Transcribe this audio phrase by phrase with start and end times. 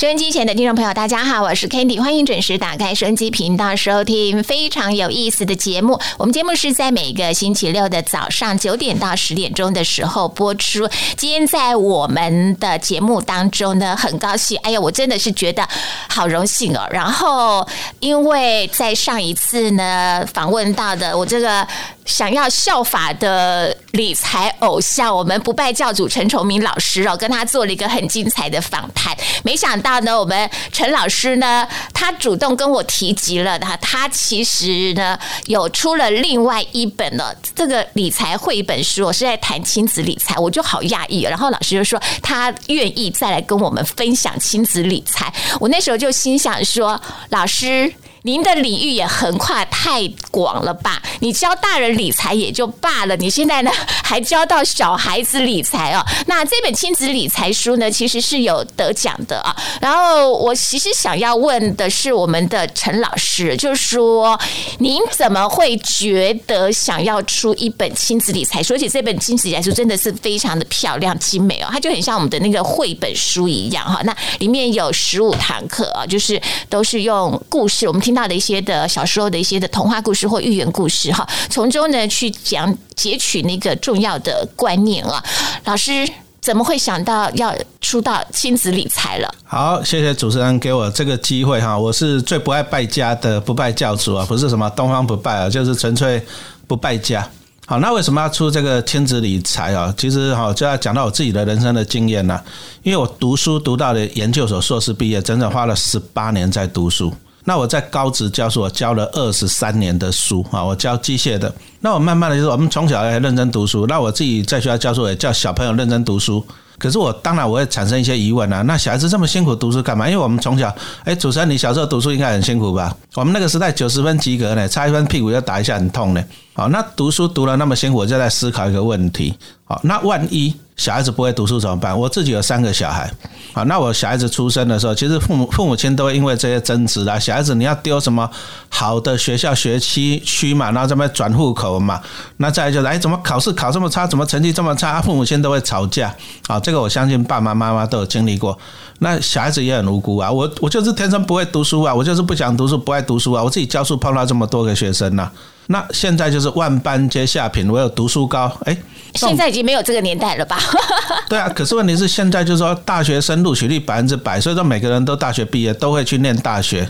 [0.00, 6.00] 收音机前的听众朋友，大家好，我是 Candy，欢迎准时打开收音机频道收听非常有意思的节目。
[6.18, 10.88] 我们节目是在每个星期六的早上九点到十点钟的时候播出。
[11.16, 15.64] 今天在我们的节目当中呢，很高兴，哎呀，我真的是觉得
[16.08, 16.88] 好荣幸哦。
[16.90, 17.64] 然后，
[18.00, 21.64] 因为在上一次呢访问到的我这个。
[22.04, 29.16] 想要效法的理财偶像，我们不败教主陈崇明老师哦，跟他做了一个很精彩的访谈。
[29.42, 41.22] 没想到呢，我们陈老师呢，他主动跟我提及了他，他其实呢有出了另外一本了这个理财绘本书，我是在谈亲子理财，我就好讶异。
[41.22, 47.00] 然后老师就说他愿意再来跟我们分享亲子理财，我那时候就心想说，
[47.30, 47.92] 老师。
[48.26, 51.02] 您的领域也横跨太广了吧？
[51.20, 53.70] 你教大人理财也就罢了，你现在呢
[54.02, 56.02] 还教到小孩子理财哦。
[56.26, 59.54] 那这本亲子理财书呢，其实是有得奖的啊。
[59.78, 64.40] 然后我其实想要问的是，我们的陈老师，就是说
[64.78, 68.72] 您怎么会觉得想要出一本亲子理财书？
[68.72, 74.00] 而且这本亲子理财书真的是非常的漂亮精美哦，它就很像我们的那个绘本书一样哈。
[74.04, 78.13] 那里面有十五堂课啊，就是都是用故事，我们听。
[78.14, 85.22] 到的一些的小时候的一些的童话故事或寓言故事哈，从中呢去讲截取那个重要的观念啊。
[85.64, 86.08] 老师
[86.40, 89.34] 怎么会想到要出到亲子理财了？
[89.44, 91.76] 好，谢谢主持人给我这个机会哈。
[91.76, 96.22] 我是最不爱败家的不败教主啊，不是什么东方不败啊，就是纯粹
[96.66, 97.26] 不败家。
[97.66, 99.94] 好，那为什么要出这个亲子理财啊？
[99.96, 102.44] 其实哈就要讲到我自己的人生的经验了，
[102.82, 107.10] 因为我读书读到了研究所硕士毕业，整整花了十八年在读书。
[107.44, 111.54] 那我在高职教书，我教了二十三年的书啊，我教机械的。
[111.80, 113.86] 那我慢慢的就是我们从小要认真读书。
[113.86, 116.44] 那我自己在学校教书也叫小朋友认真读书。
[116.78, 120.08] 可是我当然我会产生一些疑问啊，那小孩子这么辛苦读书干嘛？
[120.08, 122.96] 因为我们从小，哎，主持人你小时候读书应该很辛苦吧？
[123.14, 126.24] 我们那个时代九十分及格呢，差一分屁股要打一下很痛呢。
[126.56, 129.36] 好，那读书读了那么辛苦，就在思考一个问题。
[129.64, 131.98] 好，那万一小孩子不会读书怎么办？
[131.98, 133.10] 我自己有三个小孩。
[133.52, 137.18] 好，那我小孩子出生的时候，其实父母父母亲都会因为这些争执啦。
[137.18, 138.30] 小孩子你要丢什么
[138.68, 142.00] 好的学校学区区嘛，然后这边转户口嘛。
[142.36, 144.06] 那再就是，哎，怎么考试考这么差？
[144.06, 145.02] 怎么成绩这么差？
[145.02, 146.14] 父母亲都会吵架。
[146.46, 148.56] 好，这个我相信爸爸妈妈都有经历过。
[149.00, 153.42] 那小孩子也很无辜啊，我我就是天生不会读书啊，我就是不想读书，不爱读书啊。
[153.42, 155.28] 我自己教书碰到这么多个学生呐。
[155.66, 158.50] 那现在就是万般皆下品，唯有读书高。
[158.64, 158.76] 哎，
[159.14, 160.58] 现在已经没有这个年代了吧？
[161.28, 166.86] 对啊，可是问题是现在就是说大学生录取率百分之百，所以说每个人都大学毕业都会去念大学。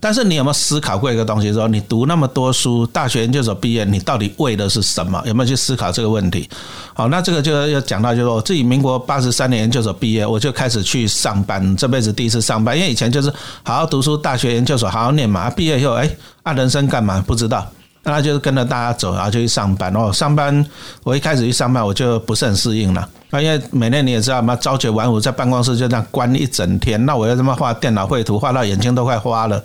[0.00, 1.50] 但是你有没有思考过一个东西？
[1.50, 5.22] 说你读那么多书，大学研究所毕业，你到底为的是什么？
[5.24, 6.48] 有没有去思考这个问题？
[6.92, 12.76] 好，那这个就要讲到，就是我自己民国八十三年研究所毕业，我就开始去上班，这辈子第一次上班。
[12.76, 15.48] 因为以前就是好好读书，大学研究所好好念嘛。
[15.48, 16.10] 毕业以后，哎，
[16.42, 17.24] 啊，人生干嘛？
[17.26, 17.66] 不知道。
[18.04, 19.92] 那就是跟着大家走，然后就去上班。
[19.94, 20.64] 哦，上班
[21.02, 23.08] 我一开始去上班，我就不是很适应了。
[23.30, 27.04] 那因为每天你也知道嘛，朝九晚五在办公室就这样关一整天。
[27.04, 29.60] 那我要这么画电脑绘图，画到眼睛都快花了。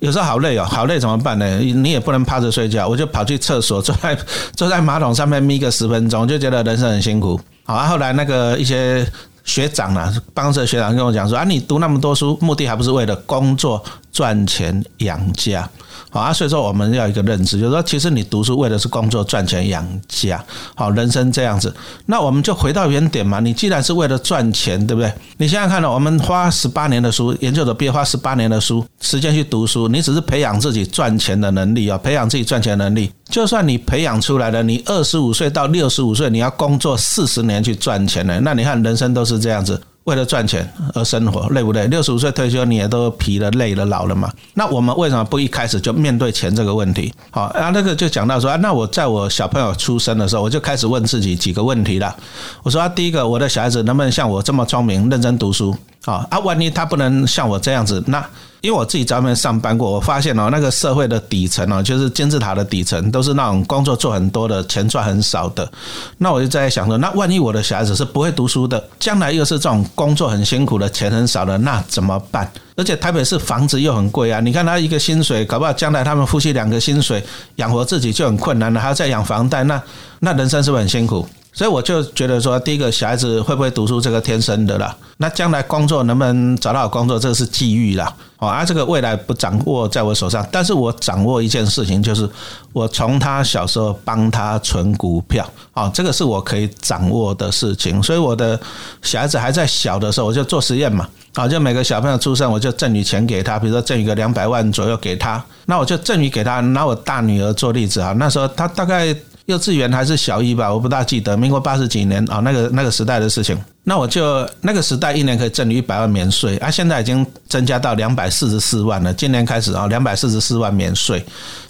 [0.00, 1.58] 有时候好累哦，好累怎么办呢？
[1.58, 4.18] 你也不能趴着睡觉，我就跑去厕所，坐在
[4.56, 7.40] 坐在马桶上面眯个十分钟，就觉得人生很辛苦。
[7.64, 9.06] 好，啊后来那个一些
[9.44, 15.68] 学长啊，办公室的学长跟我讲说啊，你读那么多书，目的还不是为了工作赚钱养家。
[16.10, 20.42] 好啊，所以说我们要一个认知，就是说，其实你读书为的是工作赚钱养家，
[20.74, 21.74] 好，人生这样子，
[22.06, 23.40] 那我们就回到原点嘛。
[23.40, 25.12] 你既然是为了赚钱，对不对？
[25.38, 33.12] 你现在看到我们花十八年的书，研究的毕业花十八年的书时间去读书，你只是培养自己赚钱的能力啊，培养自己赚钱能力。
[33.28, 39.80] 就算你培养出来了，你二十五岁到六十五岁，你要工作四十年去赚钱呢，那你看人生都是这样子。
[40.04, 41.86] 为了赚钱而生活，累不累？
[41.86, 44.30] 六十五岁退休，你也都疲了、累了、老了嘛？
[44.54, 47.12] 那我们为什么不一开始就面对钱这个问题？
[47.30, 52.14] 好，啊那个就讲到说啊，那我在我小朋友出生的时候，我就开始问自己几个问题了。
[52.62, 55.74] 我说，第一个，我的小孩子能不能像我这么聪明、认真读书？
[56.04, 58.24] 啊啊，万一他不能像我这样子，那。
[58.64, 65.70] 因为我自己在外面上班过，我发现哦，那个社会的底层哦，就是金字塔的底层，都是那种工作做很多的，钱赚很少的。
[66.16, 72.50] 那我就在想说，那万一我的小孩子是不会读书的，将来又是这种工作很辛苦的，钱很少的，那怎么办？
[72.74, 77.22] 而且台北市房子又很贵啊，你看他一个薪水，搞不好将来他们夫妻两个薪水
[77.56, 79.82] 养活自己就很困难了，还要再养房贷，那
[80.20, 81.28] 那人生是不是很辛苦？
[81.54, 84.94] 所以我就觉得说，第一个小孩子会不会读书，这个天生的啦。
[85.18, 88.12] 那将来工作能不能找到好工作，这个是机遇啦。
[88.40, 92.28] 哦，而这个未来不掌握在我手上，但是我掌握一件事情，就是
[92.72, 98.02] 我从他小时候帮他存股票，哦，这个是我可以掌握的事情。
[98.02, 98.58] 所以我的
[99.02, 106.58] 小孩子还在小的时候，我就做实验嘛，啊，就每个小朋友出生，我就赠予钱给他，比如说赠予个两百万左右给他，那我就赠予给他。
[106.58, 109.16] 拿我大女儿做例子啊，那时候他大概。
[109.46, 111.36] 幼稚园还是小一吧，我不大记得。
[111.36, 119.12] 民国八十几年啊，那个那个时代的事情，那我就那个时代一年可以挣一百万免税，啊，现在已经增加到两百四十四万了。
[119.12, 121.22] 今年开始啊，两百四十四万免税。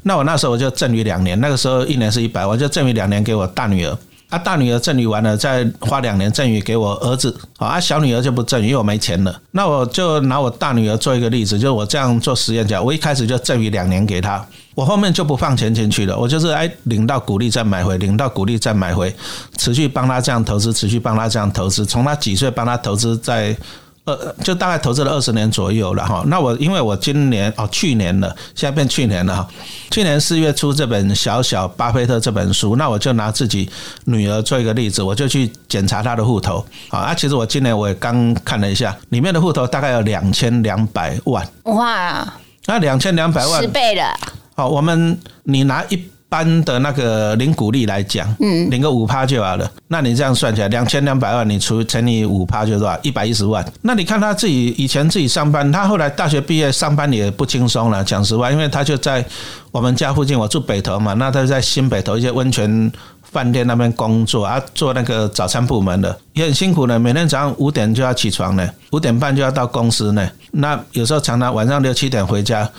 [0.05, 3.99] 那我那时候我就赠予两年，那个时候一年是一百万，就赠予两年给我大女儿。
[4.31, 7.37] 啊，大女儿赠予完了，再花两年赠予给我儿子。
[7.59, 9.41] 啊，小女儿就不赠予，因为我没钱了。
[9.51, 14.45] 那我就拿我大女儿做一个例子，就是我这样做实验讲，我一开始就赠予两年给她。
[14.75, 19.15] 我后面就不放钱进去了，我就是哎领到股利再买回，领到股利再买回，
[19.57, 23.57] 持续帮他这样投资，持续帮他这样投资，从他几岁帮他投资，在
[24.05, 26.23] 呃就大概投资了二十年左右了哈。
[26.27, 29.49] 那我因为我今年哦去年了，现在变去年了哈。
[29.91, 33.71] 去年四月出这本《小小巴菲特》这本书，那我就拿自己
[34.07, 37.15] 女儿做一个例子，我就去检查她的户头啊。
[37.15, 42.35] 其实我今年我也刚看了一下，里面的户头大概有两千两百万哇，
[42.67, 44.19] 那两千两百万十倍了。
[44.55, 49.69] 好，我们你拿一般的那个零股利来讲，嗯，领个五趴就好了。
[49.89, 52.97] 那你这样算起来，两千两百万，你除乘以五趴就是多少？
[53.03, 53.65] 一百一十万。
[53.83, 58.03] 那你看他自己以前自己上班，他后来大学毕业上班也不轻松了。
[58.05, 59.25] 讲实话，因为他就在
[59.73, 62.93] 我们家附近，我住北头嘛，那他在新北头一些温泉
[63.23, 66.97] 饭店那边工作啊，做那个早餐部门的，也很辛苦的。
[66.97, 70.29] 每天早上五点就要起床呢，五点半就要到公司呢。
[70.53, 72.71] 那有时候常常晚上六七点回家。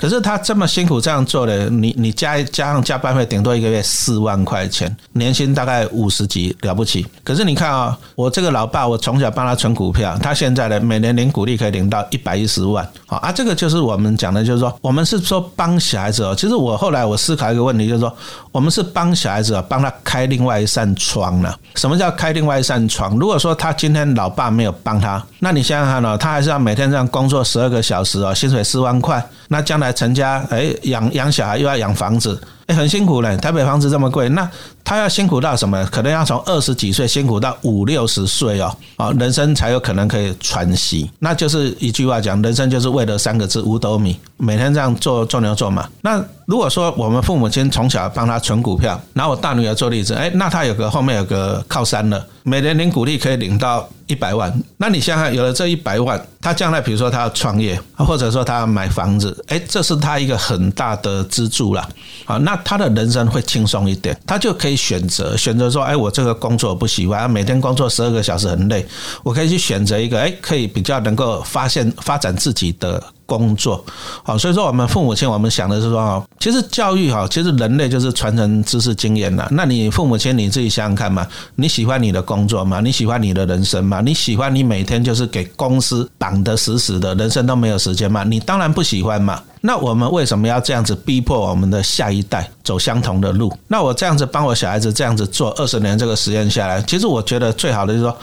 [0.00, 7.06] 可是他这么辛苦这样做的，你你加加上加班费，顶多一个月四万块钱，年薪大概五十几，了不起。
[7.22, 16.34] 可是你看啊，我这个老爸，我从小帮他存股票，他现在呢，每年领股利可以领到一百一十万，好啊，这个就是我们讲的，就是说，我们是说帮小孩子哦。
[16.34, 18.10] 其实我后来我思考一个问题，就是说，
[18.52, 21.54] 我们是帮小孩子帮他开另外一扇窗了。
[21.74, 23.18] 什么叫开另外一扇窗？
[23.18, 29.22] 如果说他今天老爸没有帮他，那你想想看哦，他还是要每天这样工作十二个小时哦，薪水四万块。
[29.52, 33.36] 那将来成家，哎，养养小孩又要养房子，哎，很辛苦嘞。
[33.36, 34.48] 台北房子这么贵，那
[34.90, 35.86] 他要辛苦到什么？
[35.86, 41.08] 可能要从二十几岁辛苦到五六十岁哦，啊，人生才有可能可以喘息。
[41.20, 44.18] 那就是一句话讲，人生就是为了三个字：五斗米。
[44.36, 45.88] 每天这样做做牛做马。
[46.00, 52.26] 那如果说我们父母亲从小帮他存股票，拿我大女儿做例子，哎，那他有个后面有个靠山了。
[52.42, 61.86] 每年领股利可以领到一百万，那你想想，有了这一百万，他将来比如说他要创业，或者说他要买房子，哎，这是他一个很大的支柱了。
[62.24, 68.86] 好，那他的人生会轻松一点，他就可以选择选择说，哎，我这个工作不喜欢，每天工作十二个小时很累，
[69.22, 73.02] 我可以去选择一个，哎，可以比较能够发现发展自己的。
[73.30, 73.84] 工作
[74.24, 79.46] 好，所以说我们父母亲，我们想的是说哦，其实教育哈，其实人类就是传承知识经验的。
[79.52, 81.24] 那你父母亲你自己想想看嘛，
[81.54, 82.80] 你喜欢你的工作吗？
[82.80, 84.00] 你喜欢你的人生吗？
[84.00, 88.24] 你喜欢你每天就是给公司绑得死死的，人生都没有时间吗？
[88.24, 89.40] 你当然不喜欢嘛。
[89.60, 93.52] 那我们为什么要这样子逼迫我们的下一代走相同的路？
[93.68, 98.16] 那我这样子帮我小孩子这样子做二十年这个实验下来，其实我觉得最好的就是说，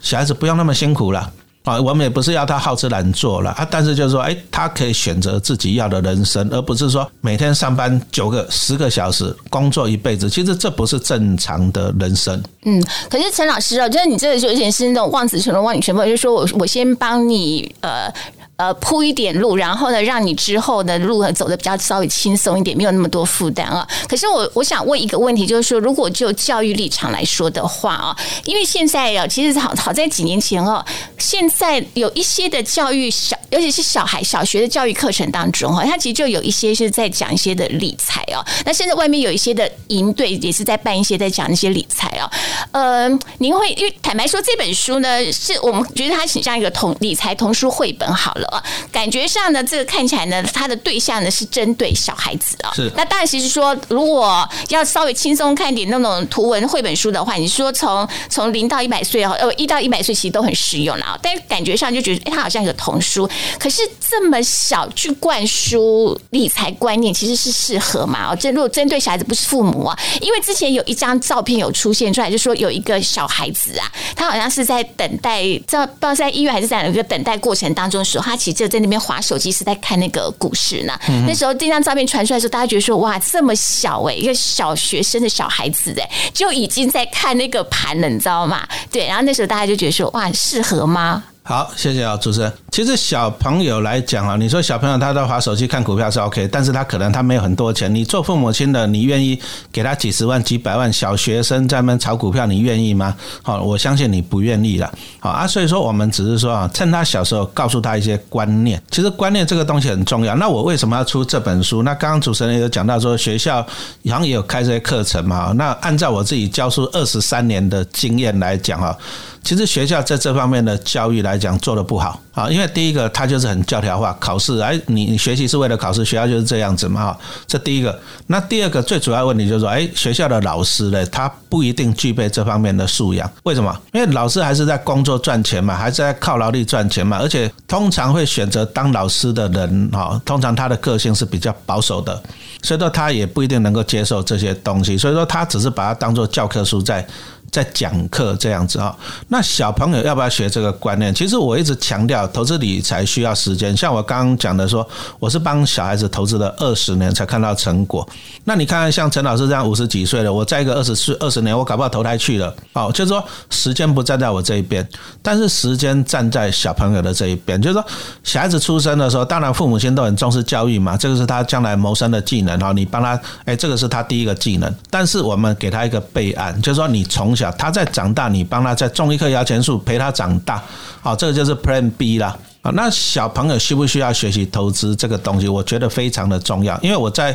[0.00, 1.30] 小孩子不用那么辛苦了。
[1.64, 10.28] 啊，我们也不是要他好吃懒做了啊，但是就是说，哎，他可以选择自己要的人生，而不是说每天上班九个、十个小时，工作一辈子。
[10.30, 12.42] 其实这不是正常的人生。
[12.64, 18.12] 嗯，可是陈老师啊，就是你这个就有点是那种望子成龙、望女成凤，就是说我我先帮你呃。
[18.60, 23.88] 呃，铺一点路，然后呢，让你之后的路走的比较稍微轻松一点，没有那么多负担啊。
[24.06, 28.14] 可是我我想问一个问题，就是说，如果就教育立场来说的话啊，
[28.44, 30.84] 因为现在啊，其实好好在几年前哦，
[31.16, 38.44] 现在有一些的教育小，尤其是小孩小学的教育课程当中哈，它其实就有一些是在讲一些的理财哦。
[38.66, 42.30] 那现在外面有一些的营队也是在办一些在讲一些理财哦。
[42.72, 48.49] 呃，您会因为坦白说，这本书呢，是我们觉得它挺像一个童理财童书绘本好了。
[48.90, 52.70] 感觉上呢，这个看起来呢，它的对象呢是针对小孩子啊。
[52.74, 52.90] 是。
[52.96, 61.18] 那当然，其实说如果要稍微轻松看点那种图文绘本书的话，你说从从零到一百岁哦，呃，一到一百岁其实都很实用了。
[61.22, 63.28] 但是感觉上就觉得，哎，它好像一个童书。
[63.58, 68.32] 可是这么小去灌输理财观念，其实是适合嘛？
[68.32, 69.96] 哦，这如果针对小孩子，不是父母啊。
[70.20, 78.39] 因为之前有一张照片有出现出来，就说有一个小孩子啊，他好像是在等待，在不知道在医院还是在一个等待过程当中的时候，他。
[78.40, 80.98] 其实就在那边划手机，是在看那个股市呢。
[81.26, 88.66] 那时候这张照片传出来的时候，大家觉得说哇，这么小哎，一个小学生的小孩子哎，就已经在看那个盘了，你知道吗？
[88.90, 91.22] 对，然后那时候大家就觉得说哇，适合吗？
[91.50, 92.52] 好，谢谢啊，主持人。
[92.70, 97.92] 其实小朋友来讲啊，你说小朋友他在划手机看股票是 OK，但是他可能他没有很多钱。
[97.92, 99.36] 你做父母亲的，你愿意
[99.72, 100.92] 给他几十万、几百万？
[100.92, 103.16] 小学生在那炒股票，你愿意吗？
[103.42, 104.88] 好，我相信你不愿意了。
[105.18, 108.80] 好啊，所以说我们只是说啊，趁他小时候告诉他一些观念。
[108.88, 110.36] 其实观念这个东西很重要。
[110.36, 111.82] 那我为什么要出这本书？
[111.82, 113.66] 那刚刚主持人也有讲到说，学校好
[114.04, 115.52] 像也有开这些课程嘛。
[115.56, 118.96] 那按照我自己教书二十三年的经验来讲啊。
[119.42, 127.16] 其实学校在这方面的教育来讲做的不好啊，因为第一个它就是很教条化，考试哎，你学习是为了考试，学校就是这样子嘛。
[127.46, 133.28] 这第一个，那第二个最主要问题就是说，哎，学校的老师呢，他不一定具备这方面的素养。
[133.42, 133.76] 为什么？
[133.92, 142.14] 因为老师还是在工作赚钱嘛，还是在靠劳力赚钱嘛，而且通常会选择当老师的人哈，通常他的个性是比较保守的，
[142.62, 147.04] 所以说他也不一定能够接受这些东西，所以说他只是把它当做教科书在。
[147.50, 148.96] 在讲课这样子啊，
[149.28, 151.12] 那小朋友要不要学这个观念？
[151.14, 153.76] 其实我一直强调，投资理财需要时间。
[153.76, 154.86] 像我刚刚讲的说，
[155.18, 158.08] 我是帮小孩子投资了二十年才看到成果。
[158.44, 162.54] 那你看，像陈老师这样五十几岁了，我在一个二十岁二十年，我搞不好投胎去了。
[162.72, 164.86] 哦，就是说时间不站在我这一边，
[165.20, 167.60] 但是时间站在小朋友的这一边。
[167.60, 167.84] 就是说，
[168.22, 172.72] 小孩子出生的时候，当然父母亲都很重视教育嘛，这个是他将来谋生的技能哈。
[172.72, 174.72] 你帮他，哎，这个是他第一个技能。
[174.88, 180.60] 但是我们给他一个备案，就是说你从他在长大，你帮他再种一棵摇钱树，陪他长大，
[181.00, 182.36] 好，这个就是 Plan B 啦。
[182.62, 185.48] 啊，那小朋友需不需要学习投资这个东西？
[185.48, 187.34] 我觉得非常的重要，因为我在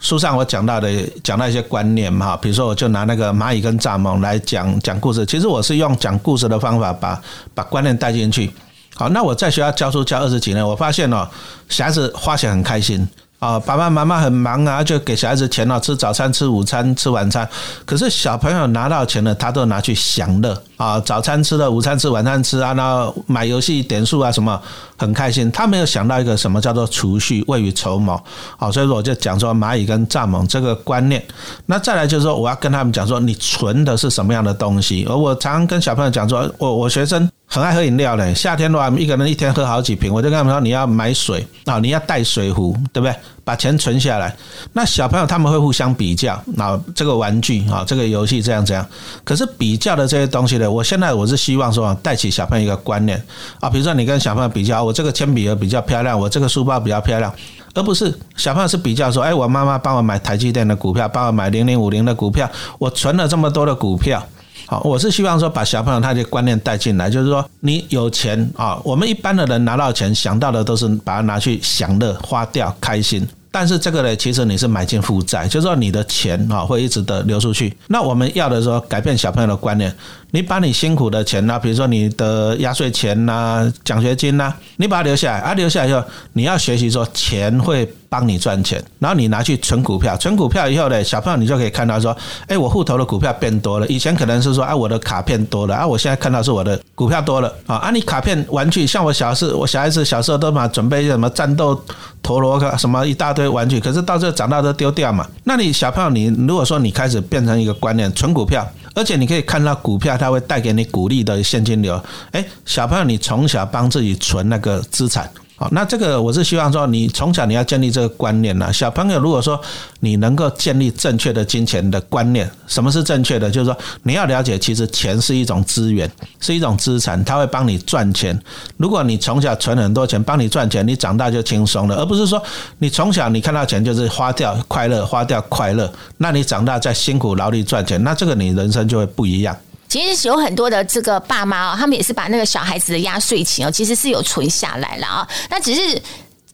[0.00, 0.90] 书上我讲到的
[1.22, 7.20] 讲到一些观念嘛，比如说我就拿那个蚂蚁跟蚱蜢来讲讲故事，其实我是用讲故事的方法把
[7.54, 8.50] 把观念带进去。
[8.96, 11.28] 好，那我在学校教书教二十几年，我发现哦，
[11.68, 13.06] 小孩子花钱很开心。
[13.38, 17.46] 啊，爸爸妈妈很忙啊，就给小孩子钱了，吃早餐、吃午餐、吃晚餐。
[17.84, 24.58] 可是小朋友拿到钱了，他都拿去享乐啊，早餐吃了，午餐吃，晚餐吃啊，然后买游戏点数啊，什么
[24.96, 25.50] 很开心。
[25.52, 28.18] 他没有想到一个什么叫做储蓄、未雨绸缪。
[28.56, 31.22] 好，所以说我就讲说蚂蚁跟蚱蜢这个观念。
[31.66, 35.04] 那再来就是说，我要跟他们讲说，你存的是什么样的东西？
[35.08, 37.28] 而我常常跟小朋友讲说，我我学生。
[37.56, 40.12] 很爱喝饮料嘞，夏天的话，一个人一天喝好几瓶。
[40.12, 43.16] 我就跟他们说，你要买水啊，你要带水壶，对不对？
[43.44, 44.36] 把钱存下来。
[44.74, 48.86] 那小朋友他们会互相比较那，这个玩具啊，这个游戏这样这样。
[49.24, 53.18] 可是比较的这些东西呢，我现在我是希望说，带起小朋友一个观念
[53.58, 57.32] 啊，比如说你跟小朋友比较，我这个铅笔盒比较漂亮，我这个书包比较漂亮，
[57.72, 64.22] 而不是小朋友是比较说，哎，我妈妈帮我买台积电的股票，帮我买零零五零的股票，我存了这么多的股票。
[64.66, 73.26] 好，我是希望说把小朋友他的观念带进来，就是说你有钱啊，我们一般的人拿到钱想到的都是把它拿去享乐、花掉、开心。
[73.48, 77.74] 但是这个呢，其实你是买进负债，就是说你的钱啊会一直的流出去。
[77.86, 79.90] 那我们要的说改变小朋友的观念，
[80.36, 92.14] 你把你辛苦的钱呐，比如说你的压岁钱呐、奖学金呐，你把它留下来，啊，留下来以后，你要学习说钱会帮你赚钱，然后你拿去存股票，存股票以后呢，小朋友你就可以看到说，
[92.48, 101.82] 哎，我户头的股票变多了，以前可能是说啊我的卡片多了，啊我现在看到是我的股票多了啊，啊你卡片玩具，像我小时我小孩子小时候都嘛准备什么战斗
[102.22, 103.48] 陀螺什么一大堆。
[103.48, 105.26] 玩具，可是到这长大都丢掉嘛？
[105.44, 115.30] 那你小朋友，你如果说你开始变成一个观念，存股票，而且你可以看到股票它会带给你鼓励的现金流，哎，小朋友，你从小帮自己存那个资产。
[115.58, 118.70] 好，那这个我是希望说，你从小你要建立这个观念呢。
[118.70, 119.58] 小朋友如果说
[120.00, 123.50] 你能够建立正确的金钱的观念，什么是正确的？
[123.50, 126.10] 就是说你要了解，其实钱是一种资源，
[126.40, 128.38] 是一种资产，它会帮你赚钱。
[128.76, 132.42] 如果你从小存很多钱帮你赚钱，你长大就轻松了，而不是说
[132.78, 139.56] 你从小你看到钱就是花掉快乐，花掉快乐，那你长大再辛苦劳力赚钱，那这个你人生就会不一样。
[139.88, 146.02] 其实有很多的这个爸妈哦，他们也是把那个小孩子的压岁钱哦，其实是有存下来了啊，那只是。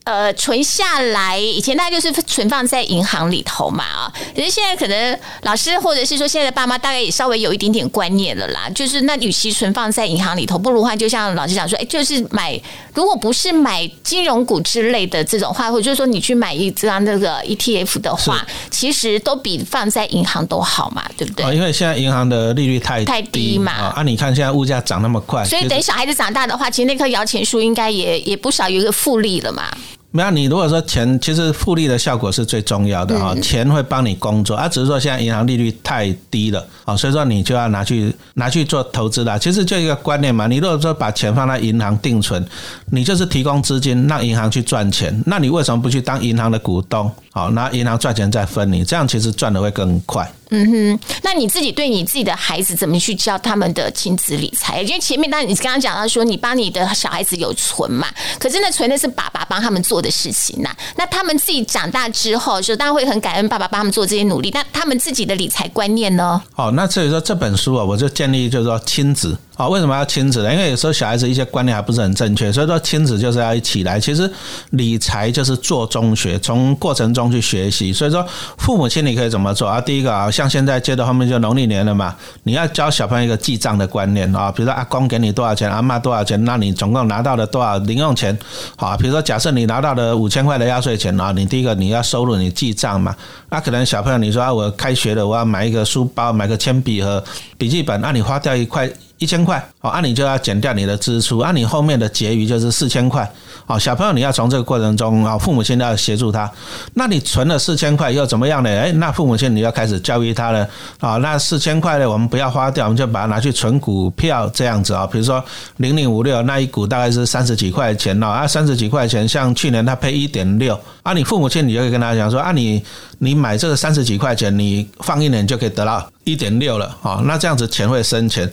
[0.05, 3.85] 呃，存下来以前大概就是存放在银行里头嘛。
[3.85, 12.61] 啊，可是现在可能老师或者是说现在的爸妈大概也稍微有一点点观念了啦，就是那与其存放在银行里头，不如话就像老师讲说，哎，就是买，
[12.95, 21.55] 如果不是买金融股之类的这种话，或者就是说你去买一张那个 ETF 的话，其实都比放在银行都好嘛，对不对？
[21.55, 23.73] 因为现在银行的利率太太低嘛。
[23.73, 29.71] 啊，你看现在物价涨那么快，所以等小孩子长大的话，其实那棵摇钱树应该也也不少有一个复利了嘛。
[30.15, 39.39] 没有，你如果说钱，其实复利的效果是最重要的哈，钱会帮你工作，啊，只是说现在银行利率太低了啊，所以说你就要拿去拿去做投资了。
[39.39, 42.45] 其实就一个观念嘛，你如果说把钱放在银行定存，
[42.91, 47.11] 你就是提供资金让银行去赚钱，那你为什么不去当银行的股东？
[47.33, 50.31] 好，拿银行赚钱再分你，这样其实赚的会更快。
[50.55, 54.83] 嗯哼，那你自己对你自己的孩子怎么去教他们的亲子理财？
[54.83, 58.07] 因为前面当你刚刚讲到说，你帮你的小孩子有存嘛，
[58.39, 60.69] 可是那存的是爸爸帮他们做的事情呐。
[60.97, 64.51] 那他们自己长大之后，就当然会很感恩爸爸帮他们做这些努力。
[64.53, 66.41] 那他们自己的理财观念呢？
[66.55, 69.35] 哦，那所以说这本书啊，我就建立就是说亲子。
[69.55, 70.51] 啊，为什么要亲子呢？
[70.53, 74.01] 因为有时候小孩子一些观念还不是很正确，所以说亲子就是要一起来。
[74.01, 74.29] 其实
[74.71, 77.93] 理财就是做中学，从过程中去学习。
[77.93, 79.79] 所以说父母亲你可以怎么做啊？
[79.79, 84.51] 第一个啊，像像现在接到后面就农历年了嘛，你要教小朋友一个记账的观念啊。
[84.51, 88.37] 比如说阿公给你多少钱，阿妈多少钱，那你总共拿到了多少零用钱？
[88.75, 93.15] 好，比如说假设你拿到了五千块的压岁钱啊，你第一个你要收入你记账嘛。
[93.51, 97.23] 那可能小朋友你说啊，我开学了，我要买一个书包，买个铅笔和
[97.57, 98.91] 笔记本，那你花掉一块。
[99.23, 103.31] 一千块，哦，那你就要减掉你的支出，那你后面的结余就是四千块，
[103.69, 106.51] 哦，小朋友你要从这个过程中啊，父母亲要协助他，
[106.95, 108.69] 那你存了四千块又怎么样呢？
[108.69, 115.41] 哎，那父母亲你要开始教育他了，啊，那四千块呢，我们不要花掉，我们就把它拿去存股票这样子啊，比如说
[115.77, 122.83] 零零五六那一股大概是三十几块钱哦，啊，三十几块钱，像去年他配一点六，啊，你父母亲你就可以跟他讲说，啊，你
[123.19, 128.51] 你买这个三十几块钱，你放一年就可以得到一点六了，啊，那这样子钱会生钱。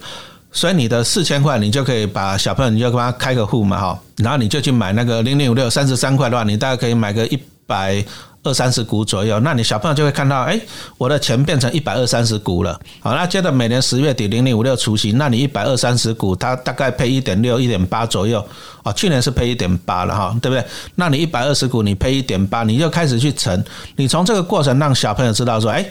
[0.51, 8.03] 所以你的四千块，你就可以把小朋友，你就帮他开个户嘛，哈，然后你就去买那个零零五六三十三块的话，你大概可以买个一百
[8.41, 10.59] 二三十股左右，那你小朋友就会看到，哎，
[10.97, 18.43] 我的钱变成一百二三十股了，好，那接着每年十月底零零五六除息，那你一百二三十股，它大概配一点六、一点八左右，
[18.83, 20.65] 哦，去年是配一点八了哈，对不对？
[20.95, 23.63] 那你一百二十股，你配一点八，你就开始去乘，
[23.97, 25.85] 你从这个过程让小朋友知道说，哎，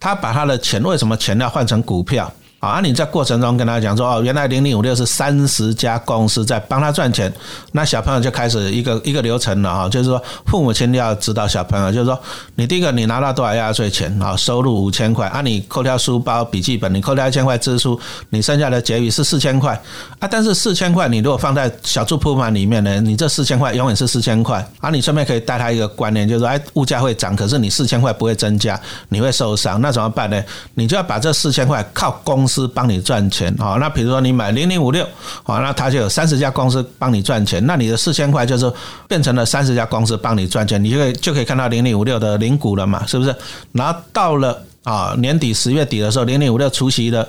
[0.00, 2.32] 他把他的钱为什么钱要换成股票？
[2.60, 7.32] 啊，你在过程中跟他讲说，哦，原来零零五六是三十家公司在帮他赚钱，
[7.70, 12.18] 那小朋友就开始一个一个流程了哈，就是说父母亲要指导小朋友，就是说
[12.56, 17.98] 你第一个你拿到多少压岁钱啊，收入五千块，啊，你扣掉书包、笔记本，你扣掉一千块支出，
[18.30, 19.80] 你剩下的结余是四千块
[20.18, 30.42] 啊，但是四千块你如果放在小猪铺满里面呢，你这四千块永远是四千块，啊，你顺便可以带他一个观念，就是说，哎，物价会涨，可是你四千块不会增加，你会受伤，那怎么办呢？
[30.74, 35.04] 你就要把这四千块靠公司帮你赚钱啊，那比如说你买零零五六
[35.44, 38.72] 啊，那他就有三十家公司帮你赚钱，那你的四千块就是
[39.06, 43.34] 变成了三十家公司帮你赚钱，你就可以就可以看到零零五六的零股了嘛，是不是？
[43.72, 47.28] 然后到了啊年底十月底的时候，零零五六出息了。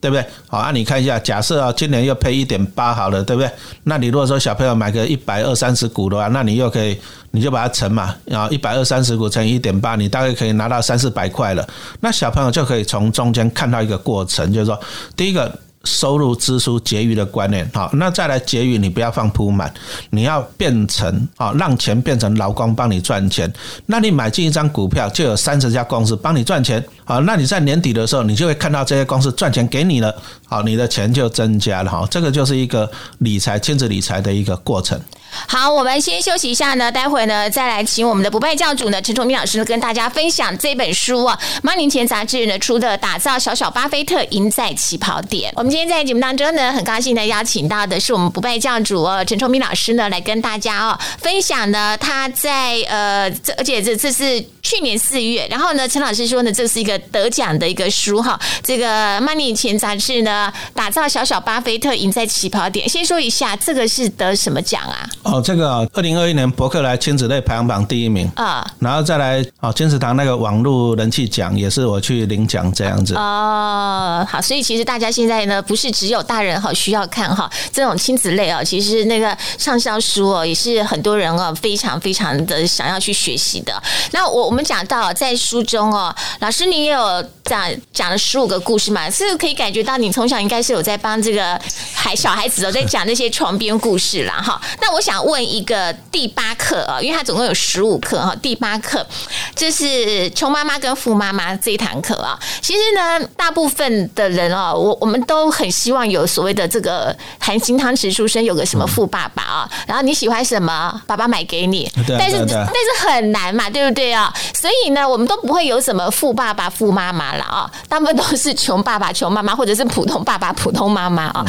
[0.00, 0.24] 对不对？
[0.48, 3.50] 好，那你看一下，假设啊，今年又配一点八好了，对不对？
[3.84, 6.98] 那你如果说小朋友买个一百二三十股的话，那你又可以，
[7.30, 11.68] 你就把它乘嘛，然后一百二三十股乘一点八，你大概可以拿到三四百块了。
[12.00, 14.80] 那小朋友就可以从中间看到一个过程，就是说，
[15.14, 15.52] 第一个。
[15.84, 19.72] 收入、支出、结余的观念，好，那再来结余，你不要放铺满，
[20.10, 23.50] 你要变成啊，让钱变成劳工帮你赚钱。
[23.86, 30.14] 那你买进一张股票，就有三十家公司帮你赚钱，好，那你在年底的时候，你就会看到这些公司赚钱给你了，
[30.46, 35.00] 好，你的钱就增加了，好，这个就是一个理财、亲子理财的一个过程。
[35.46, 45.50] 好，我们先休息一下呢，待会呢再来请我们的不败教主呢陈崇明老师跟大家分享这本书啊，《妈年前杂志》呢出的《打造小小巴菲特，赢在起跑点》。
[45.56, 62.88] 我们今天在节目当中呢，很高兴的邀请到的是我们不败教主哦陈崇明老师呢来跟大家哦分享呢他在呃这而且这这是去年四月，然后呢陈老师说呢这是一个得奖的一个书哈，这个《Money 前杂志》呢打造小小巴菲特，赢在起跑点。
[62.88, 65.08] 先说一下这个是得什么奖啊？
[65.22, 74.26] 哦，这个二零二一年博客来亲子类排行榜第一名啊，然后再来哦，金石堂那个网络人气奖也是我去领奖这样子哦。
[74.28, 83.80] 好，所以其实大家现在呢，不是只有大人哈需要看哈，这种亲子类啊，其实那个畅销书哦，也是很多人哦非常非常的想要去学习的。
[84.10, 91.60] 那我我们讲到在书中哦，老师你也有讲讲了十五个故事嘛，是可以感觉到你从小应该是有在帮这个
[91.94, 94.60] 孩小孩子哦在讲那些床边故事啦哈。
[94.80, 95.20] 那我想。
[95.20, 98.34] 问一个第八课啊，因为它总共有十五课哈。
[98.40, 99.06] 第八课
[99.54, 102.38] 就是穷妈妈跟富妈妈这一堂课啊。
[102.62, 109.70] 其实呢，大部分的人哦，我我们都很希望有所谓的这个含金汤匙出生，有个什么富爸爸啊。
[109.86, 111.90] 然后你喜欢什么，爸爸买给你。
[112.06, 114.32] 但是但是很难嘛，对不对啊？
[114.54, 121.44] 所以呢，我们都不会有什么富爸爸、富妈妈了啊，大部分都是穷爸爸、穷妈妈，或者是普通爸爸、普通妈妈啊。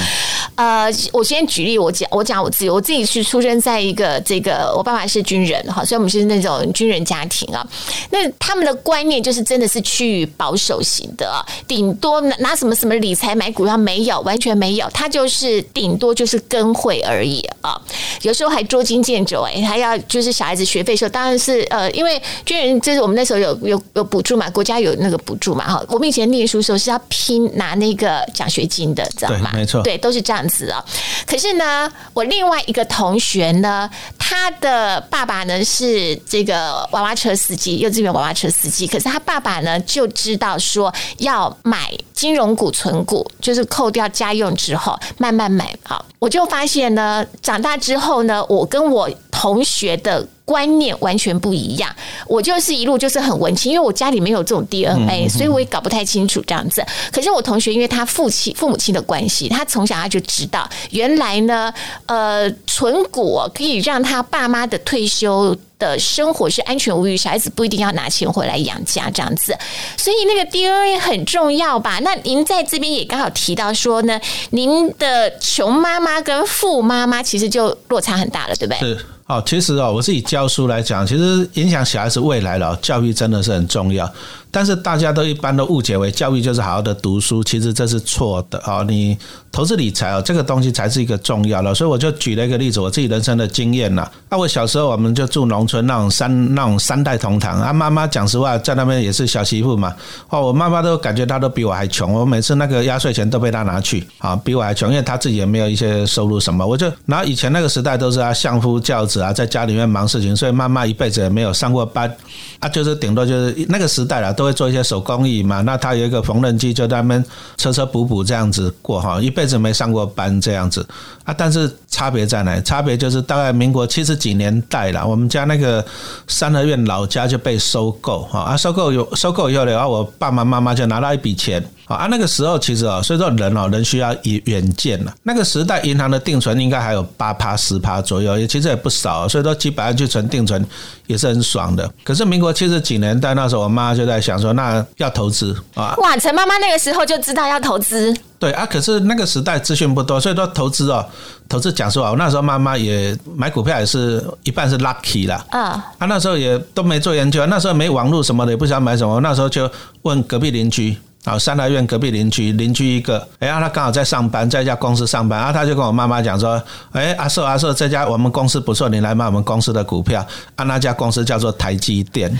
[0.56, 7.66] 呃，我先举例，我讲我讲我自己，我自己是出生在一个这个，我爸爸是军人哈，所以我们是那种军人家庭啊。
[8.10, 17.80] 那他们的观念就是真的是趋于保守型的啊，顶多拿拿什么什么理财买股票没有，完全没有，他就是顶多就是跟会而已啊。
[18.22, 25.84] 有时候还捉襟见肘哎，还要就是小孩子学费时候，当然是呃，因为军人就是我们那时候有有有补助嘛，国家有那个补助嘛哈。
[25.90, 29.52] 我们以前念书时候是要拼拿那个奖学金的，知道吗？
[29.54, 30.84] 没错，对，都是这样子啊。
[31.26, 38.86] 可是呢，我另外一个同学呢，他的爸爸呢是这个娃娃车司机，幼稚园娃娃车司机。
[38.88, 46.06] 可是他爸爸呢就知道说要买金融股、存股，就是扣掉家用之后慢慢买好。
[46.20, 50.28] 我就发现呢，长大之后呢，我跟我同学的。
[50.52, 51.90] 观念完全不一样，
[52.28, 56.86] 我就是一路就是很文青，因为我家里没有这种 DNA，所以我也搞不太清楚这样子。
[57.10, 61.74] 可是我同学因为他父亲父母亲的关系，他从小他就知道，原来呢，
[62.06, 69.58] 呃，存股可以让他爸妈的退休的生活是安全无虞，小孩子不一定要拿钱回来养家这样子。
[69.96, 72.00] 所以那个 DNA 很重要吧？
[72.00, 78.80] 那您在这边也刚好提到说呢，您的穷妈妈跟富妈妈其实就落差很大了，对不对？
[78.80, 79.06] 是。
[79.28, 84.12] 哦，其实哦，我自己教书来讲，其实影响小孩子未来了，教育真的是很重要。
[84.52, 88.84] 但是大家都一般都误解为教育就是好好的读书，其实这是错的啊！
[88.86, 89.18] 你
[89.52, 91.74] 投资理财哦，这个东西才是一个重要的。
[91.74, 94.06] 所以我就举了一个例子，我自己人生的经验呐。
[94.30, 99.96] 那我小时候我们就住农村那种三那种三代同堂啊，妈妈讲实话在那边也是小媳妇嘛。
[100.30, 106.68] 哦，我妈妈都感觉她都比我还穷，我每次那个压岁钱都被她拿去啊，比我还穷，因为她自己也没有一些收入什么。
[106.68, 112.14] 我就然后以前那个时代都是啊相夫教子啊，在家里面忙事情，所以妈妈一辈子也没有上过班
[112.60, 114.34] 啊，就是顶多就是那个时代了。
[114.42, 117.24] 都会做一些手工艺嘛，那他有一个缝纫机，就在那边
[117.58, 120.84] 车车补补这样子过哈，一辈子没上过班这样子
[121.24, 121.32] 啊。
[121.32, 122.60] 但是差别在哪？
[122.62, 125.86] 差别就是大概民国七十几年代了，我们家那个
[126.28, 131.64] 三合院老家就被收购哈啊，收购有收购以后的话，我爸爸妈妈就拿到一笔钱。
[131.86, 135.14] 啊，那个时候其实啊，所以说人哦，人需要远远见了。
[135.24, 139.28] 那个时代银行的定存应该还有八趴十趴左右，也其实也不少。
[139.28, 140.66] 所以说几百万去存定存
[141.08, 141.92] 也是很爽的。
[142.06, 145.94] 可是民国七十几年代那时候，我妈就在想说，那要投资啊。
[145.98, 148.16] 哇，陈妈妈那个时候就知道要投资。
[148.40, 151.06] 对啊，可是那个时代资讯不多，所以说投资哦，
[151.52, 155.46] 投资讲实话，我那时候妈妈也买股票也是一半是 lucky 啦。
[155.50, 159.70] 啊，她那时候也都没做研究，那时候没网络什么的，也不想买什么，那时候就
[160.04, 160.96] 问隔壁邻居。
[161.24, 166.60] 啊，三大院隔壁邻居，邻居一个，哎呀，他刚好在上班，在一家公司上班，然后他就跟我妈妈讲说，
[166.94, 172.36] 哎，阿寿阿寿，这家我们公司不错，你来买我们公司的股票，啊，那家公司叫做台积电。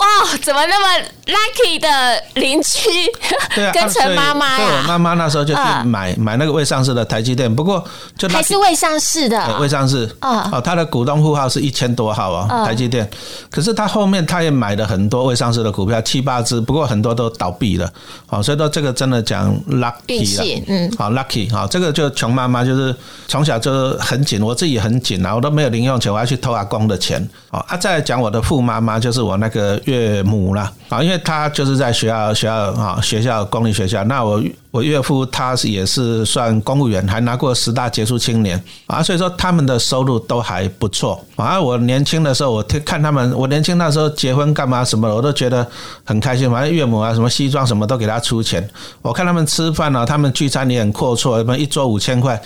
[0.00, 2.88] 哦，怎么那么 lucky 的邻居？
[3.54, 4.66] 对啊， 跟陈妈妈呀。
[4.78, 7.84] 我妈妈那时候就去买买那个未上市的台积电，不过
[8.16, 10.48] 就还是未上市的，未上市啊。
[10.52, 13.06] 哦，他的股东户号是一千多号啊，台积电。
[13.50, 17.92] 可是他后面他也买了很多未上市的股票，七八只，不过很多都倒闭了。
[18.30, 22.96] 哦，所以说这个真的讲 lucky 了，嗯，好 lucky 好，这个就穷妈妈就是
[23.28, 27.20] 从小就很紧，我自己很紧啊，我都没有零用钱，我要去偷阿公的钱。
[27.50, 29.78] 哦，啊，再讲我的富妈妈，就是我那个。
[29.90, 34.42] 岳母了啊，因为他就是在学校学校啊学校公立学校，那我。
[34.70, 41.60] 我岳父他也是算公务员，还拿过十大杰出青年啊，所以说他们的收入都还不错啊。
[41.60, 45.66] 我年轻的时候，我听看他们，我年轻那时候结婚干嘛什么，我都觉得
[46.04, 46.50] 很开心。
[46.50, 48.68] 反正岳母啊，什么西装什么都给他出钱。
[49.02, 52.40] 我看他们吃饭啊，他们聚餐也很阔绰，什么一桌五千块。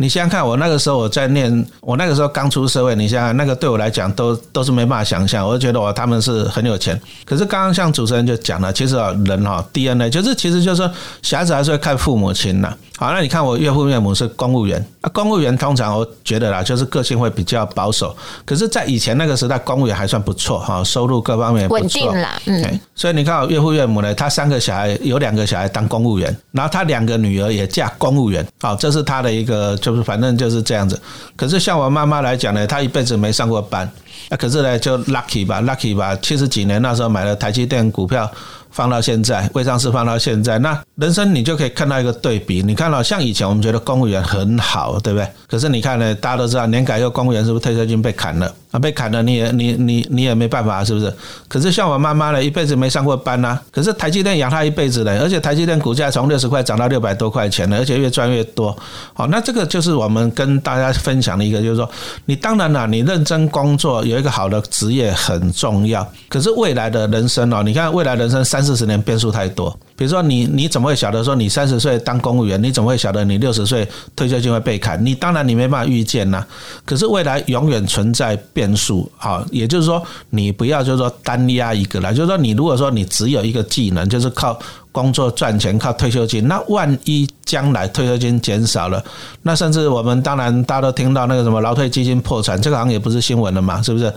[0.00, 5.44] 你想想看，我那个时候我在念，我那个时候刚出社会，你想想那个对我来讲都都是没办法想象。
[5.44, 7.00] 我就觉得我他们是很有钱。
[7.24, 10.88] 可是刚刚像主持人就讲了，其实啊人哈 DNA 就是其实就是说
[11.22, 11.78] 小孩子还是。
[11.78, 12.74] 就看父母亲了。
[12.96, 18.16] 好，那你看我岳父岳母是公务员，啊，公务员通常我觉得啦，就是个性会比较保守。
[18.46, 22.40] 可是，在以前那个时代，公务员还算不错哈，收入各方面稳定啦。
[22.46, 30.98] 嗯，所以你看我岳父岳母呢，他三个小孩有两个小孩当公务员，然后他两个女儿也嫁公务员，好，这是他的一个，就是反正就是这样子。
[31.36, 33.88] 可是像我妈妈来讲呢，她一辈子没上过班，
[34.30, 38.28] 那可是呢就 lucky 吧，lucky 吧，七十几年那时候买了台积电股票。
[38.70, 42.62] 放到现在，未上市放到现在，那人生你就可以看到一个对比。
[42.62, 45.28] 你看到像以前我们觉得公务员很好，对不对？
[45.48, 48.52] 可是你看呢，大家都知道，年改以后公务员是不是退休金被砍了？
[48.70, 51.12] 啊，被砍了你也你你你也没办法，是不是？
[51.48, 58.76] 可是像我妈妈呢，一辈子没上过班呐，可是台积电养她一辈子呢，而且台积电股价从六十块涨到六百多块钱了，而且越赚越多。
[59.14, 61.88] 好，那这个就是我们跟大家分享的一个，就是说，
[62.26, 66.06] 你当然了，你认真工作，有一个好的职业很重要。
[66.28, 69.74] 可是未来的人生哦，你看未来人生三四十年变数太多。
[69.96, 75.02] 比如说你你怎么会晓得说你三十岁当公务员，你怎么会晓得你六十岁退休金会被砍？
[75.04, 76.44] 你当然你没办法预见呐。
[76.84, 84.58] 可是未来永远存在变数啊，也就是说你不要就是说单压一个了，就是说你如果说你只有一个技能，就是靠
[84.92, 89.02] 工作赚钱，靠退休金，那万一将来退休金减少了，
[89.42, 94.12] 那甚至我们当然大家都听到那个什么劳退基金破产，这个行业不是新闻了嘛，是不是？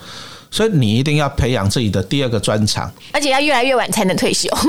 [0.52, 4.48] 所以你一定要培养自己的第二个专长，而且要越来越晚才能退休。
[4.50, 4.62] 啊，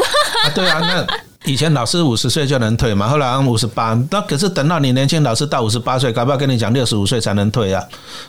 [0.54, 1.31] 对啊，那。
[1.44, 7.84] 以前老师五十岁就能退嘛，后来五十八，那可是等到你年轻老师到五十八岁，搞不好跟你讲六十五岁才能退啊，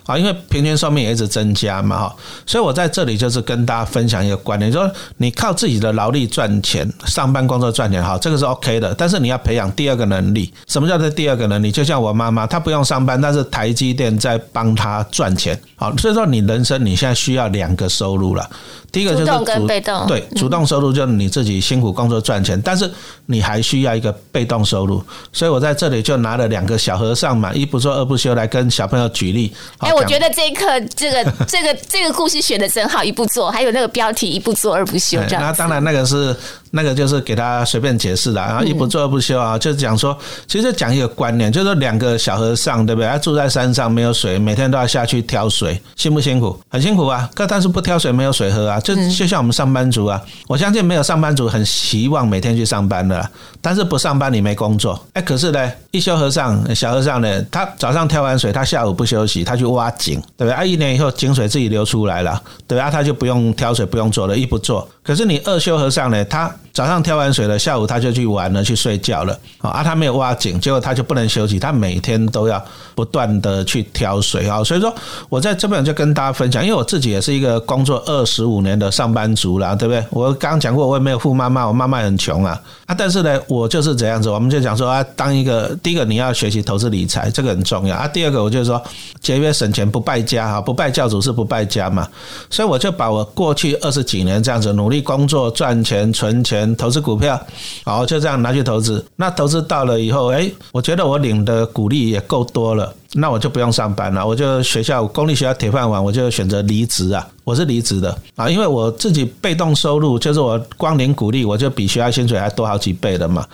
[0.08, 11.72] 啊，因为平均寿命也一直增加嘛，哈，所以我在这里就是跟大家分享一个观念，说你靠自己的劳力赚钱，上班工作赚钱，好，这个是 OK 的，但是你要培养第二个能力，什么叫做第二个能力？
[11.72, 18.50] 就像我妈妈，她不用上班，但是台积电在帮她赚钱，好，所以说你人生你现在需要两个收入了。
[18.94, 22.90] 第一个就是主动跟被动，对，主动收入就是你自己辛苦工作赚钱，但是
[23.26, 25.04] 你还需要一个被动收入，
[25.34, 29.52] 所以我在这里就拿了两个小和尚嘛，一不做二不休来跟小朋友举例。
[29.80, 35.42] 哎，我觉得这一课这个 这个这个故事选的真好，一不做，还有那个标题一不做二不休这样。
[35.42, 36.36] 那当然那个是。
[36.76, 43.08] 那个就是给他随便解释的，然后一不做二不休啊，就是讲说，其实讲一个观念，就是两个小和尚，对不对？
[43.08, 46.60] 他住在山上，没有水，每天都要下去挑水，辛不辛苦？
[46.70, 47.30] 很辛苦啊！
[47.36, 53.30] 可但是不挑水，没有水喝啊，就就像我们上班族啊，我相信没有上班族很希望每天去上班的，
[53.64, 60.52] 但是不上班你没工作，哎，可是呢，一休和尚小和尚呢，他早上挑完水，他下午不休息，他去挖井，对不对？
[60.52, 62.92] 啊，一年以后井水自己流出来了，对啊？
[62.92, 64.86] 他就不用挑水，不用做了，一不做。
[65.02, 69.82] 可是你二修和尚呢，他早上挑完水了，下午他就去玩了，去睡觉了啊！
[69.84, 72.64] 他没有挖井，结果他就不能休息，他每天都要
[72.96, 74.64] 不断的去挑水啊！
[74.64, 74.94] 所以说，
[75.30, 80.04] 我在这边就跟大家分享，因为我自己也是一个工作二十五年的上班族啦，对不对？
[80.10, 82.96] 我刚刚讲过，我也没有富妈妈，我妈妈很穷啊啊！
[82.98, 88.08] 但是呢，我就是这样子，我们就讲说啊，当一个第一个你要学习投资理财，这个很重要啊。
[88.08, 88.82] 第二个，我就是说
[89.22, 92.08] 节约省钱不败家哈，不败教主是不败家嘛，
[92.50, 96.64] 所以我就把我过去二十几年这样子努力工作赚钱存钱。
[96.76, 97.40] 投资股票，
[97.86, 99.06] 好，就这样拿去投资。
[99.16, 102.94] 那投资到了以后，哎，我觉得我领的股利也够多了。
[103.16, 107.28] 那我就不用上班了，我就学校公立学校铁饭碗，我就选择离职啊！
[107.44, 113.46] 我是离职的啊，因为我自己被动收入就是我光领鼓励，我就比学校薪水还多好几倍的嘛。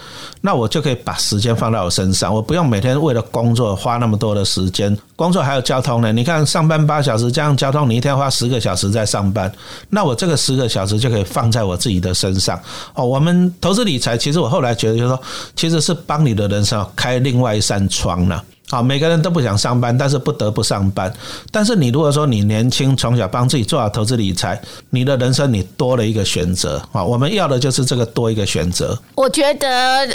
[0.41, 4.95] 那我就可以把时间放在我身上，我不用每天为了工作花那么多的时间。
[5.15, 9.51] 工作还有交通呢，你看上班八小时，加上交通，你一天花十个小时在上班，
[9.89, 12.57] 那我这个十个小时就可以放在我自己的身上。
[12.93, 15.21] 哦，我们投资理财，其实我后来觉得就是说，
[15.55, 18.41] 其实是帮你的人生开另外一扇窗了。
[18.69, 21.11] 好，每个人都不想上班，但是不得不上班。
[21.51, 27.03] 但是你如果说你年轻，从小帮自己做好投资理财，你的人生你多了一个选择啊！
[27.03, 28.95] 我们要的就是这个多一个选择。
[29.15, 29.67] 我觉得，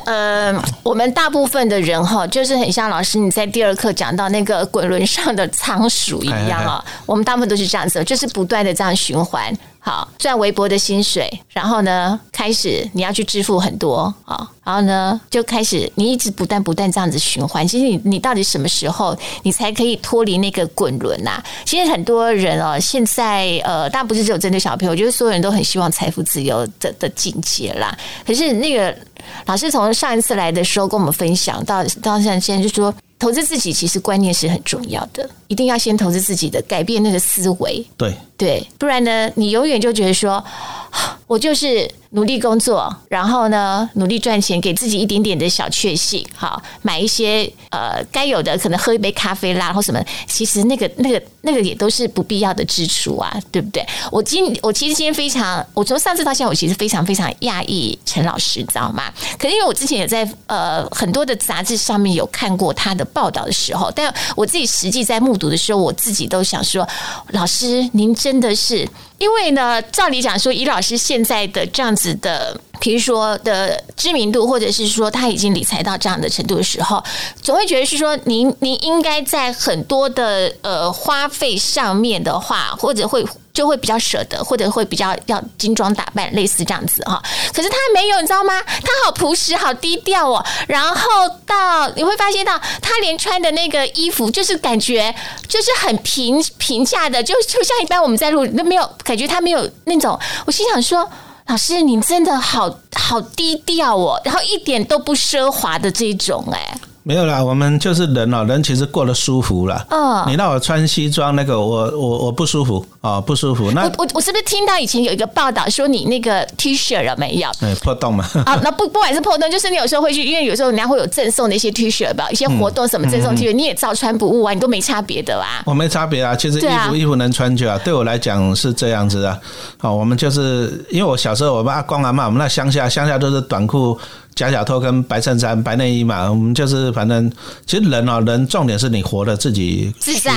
[0.07, 6.85] 呃，我们大部分的人哈，就是很像老师你在第二课讲到那个滚轮上的仓鼠一样啊。
[7.07, 9.53] 我们大部分都是这样子，就是不断的这样循环。
[9.87, 17.69] 好赚微薄的薪水，然后呢，开始你要去支付很多啊，然后呢，就开始你一直不断不断这样子循环。
[17.69, 21.39] 其实你你到底什么时候你才可以脱离那个滚轮呐？
[21.67, 27.95] 其实很多人哦，现在呃，当然不是只有针对小朋友，我觉得所有人都很希望财富自由的的境界啦。
[28.27, 28.97] 可是那个
[29.45, 32.95] 老师从上一次来的时候跟我们分享到到，现在就说。
[33.17, 37.83] 投资自己其实观念是很重要的，一定要先投资自己的，改变那个思维。
[37.97, 40.45] 对对，不然呢，你永远就觉得说，
[41.27, 41.91] 我就是。
[42.15, 50.01] 努力工作，然后呢，努力赚钱，给自己一点点的小确幸，好，买一些呃该有的，可能喝一杯咖啡啦，或什么。
[50.29, 53.85] 其实那个、那个、那个也都是不必要的支出啊，对不对？
[54.13, 59.13] 我今我其实今天非常，我从上次到现在，我其实非常非常讶异陈老师，知道吗？
[59.37, 66.89] 可能因为我之前也在呃很多的杂志上面有看过他的报道的时候，但我自己实际在目睹的时候，我自己都想说，
[67.31, 68.89] 老师您真的是。
[69.19, 77.03] 因为呢，照理讲说，以老师现在的这样子的比如说的知名度，或者是说他已经理财到这样的程度的时候，
[77.43, 83.25] 总会觉得是说您您应该在很多的呃花费上面的话，或者会。
[83.55, 87.23] 就会比较舍得，或者会比较要精装打扮，类似这样子哈。
[87.53, 88.61] 可是他没有，你知道吗？
[88.61, 90.45] 他好朴实，好低调哦。
[90.67, 95.15] 然后到你会发现到，他连穿的那个衣服，就是感觉
[95.47, 100.19] 就是很平平价的，就就像一般我们在路都没有感觉他没有那种。
[100.47, 101.09] 我心想说，
[101.47, 106.79] 老师你真的好好低调哦，然后一点都不奢华的这种哎。
[107.07, 109.87] 没有啦，我们就是人哦，人其实过得舒服了。
[109.91, 113.71] 嗯，你让我穿西装，那个我我我不舒服啊，不舒服。
[113.73, 117.51] 那我我是不是听到以前有一个报道说你那个 T 恤有没有？
[117.61, 118.25] 哎，破洞嘛。
[118.47, 125.63] 啊，那不不管是破洞，就是你有时候会去，因为有时候人家会有赠送的一些 T 恤吧，一些活动什么赠送 T 恤，你也照穿不误啊，你都没差别的啊。
[125.67, 127.79] 我没差别啊，其实衣服衣服能穿就啊。
[127.85, 129.41] 对我来讲是这样子的。
[129.77, 133.99] 好，我们就是因为我小时候我们阿公阿妈，我们那乡下乡下都是短裤。
[134.35, 137.31] 假小偷跟白衬衫、白内衣嘛，我们就是反正，
[137.67, 140.33] 其实人啊，人重点是你活得自己自在。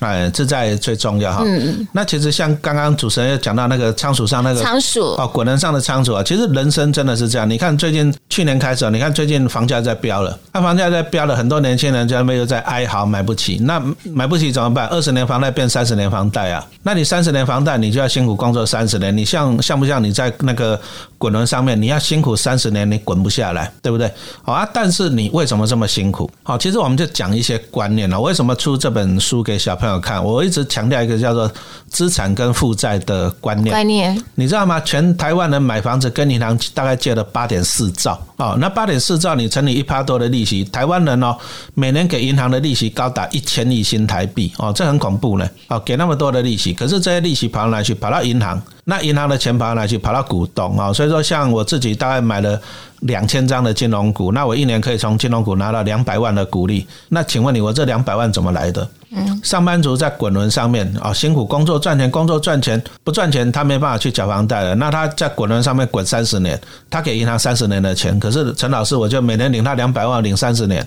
[0.00, 1.42] 哎，自在最重要哈。
[1.44, 1.88] 嗯嗯。
[1.92, 7.48] 那其实像刚刚主持人又讲到那个仓鼠上那个仓鼠哦，滚轮上的仓鼠啊，其实人生真的是这样。
[7.48, 13.58] 你看最近去年开始，你看最近房价在飙了，那房价在飙了，很多年轻人在那边又在哀嚎买不起。
[13.58, 14.86] 那买不起怎么办？
[14.88, 16.66] 二十年房贷变三十年房贷啊？
[16.82, 19.16] 那你三十年房贷，你就要辛苦工作三十年。
[19.16, 20.80] 你像像不像你在那个
[21.18, 24.10] 滚轮上面，你要辛苦三十年，你滚不下来，对不对？
[24.42, 26.30] 好啊，但是你为什么这么辛苦？
[26.42, 28.20] 好，其实我们就讲一些观念了。
[28.20, 30.22] 为什么出这本书给小朋友看？
[30.22, 31.50] 我一直强调一个叫做
[31.88, 33.74] 资产跟负债的观念。
[33.74, 34.78] 观念，你知道吗？
[34.80, 41.36] 全台湾人买房子跟银行大概借了八点四兆哦，那八点四兆你乘以一趴多的利息，台湾人哦
[41.74, 47.94] 每年给银行的利息高达一千亿新台币哦，这很恐怖呢哦，给那么多的利息，可是这些利息跑到哪去？
[47.94, 49.96] 跑到银行，那银行的钱跑到哪去？
[49.96, 52.60] 跑到股东啊，所以说像我自己大概买了。
[53.04, 56.86] 两千张的金融股，那我一年可以从金融股拿到两百万的股利。
[57.08, 58.86] 那请问你，我这两百万怎么来的？
[59.12, 64.74] 嗯，上班族在滚轮上面啊，辛苦工作赚钱，工作赚钱不赚钱，他没办法去缴房贷了。
[64.76, 70.86] 那他在滚轮上面滚三十年，他给银行三十年的钱，可是陈老师我就每年领他两百万，领三十年。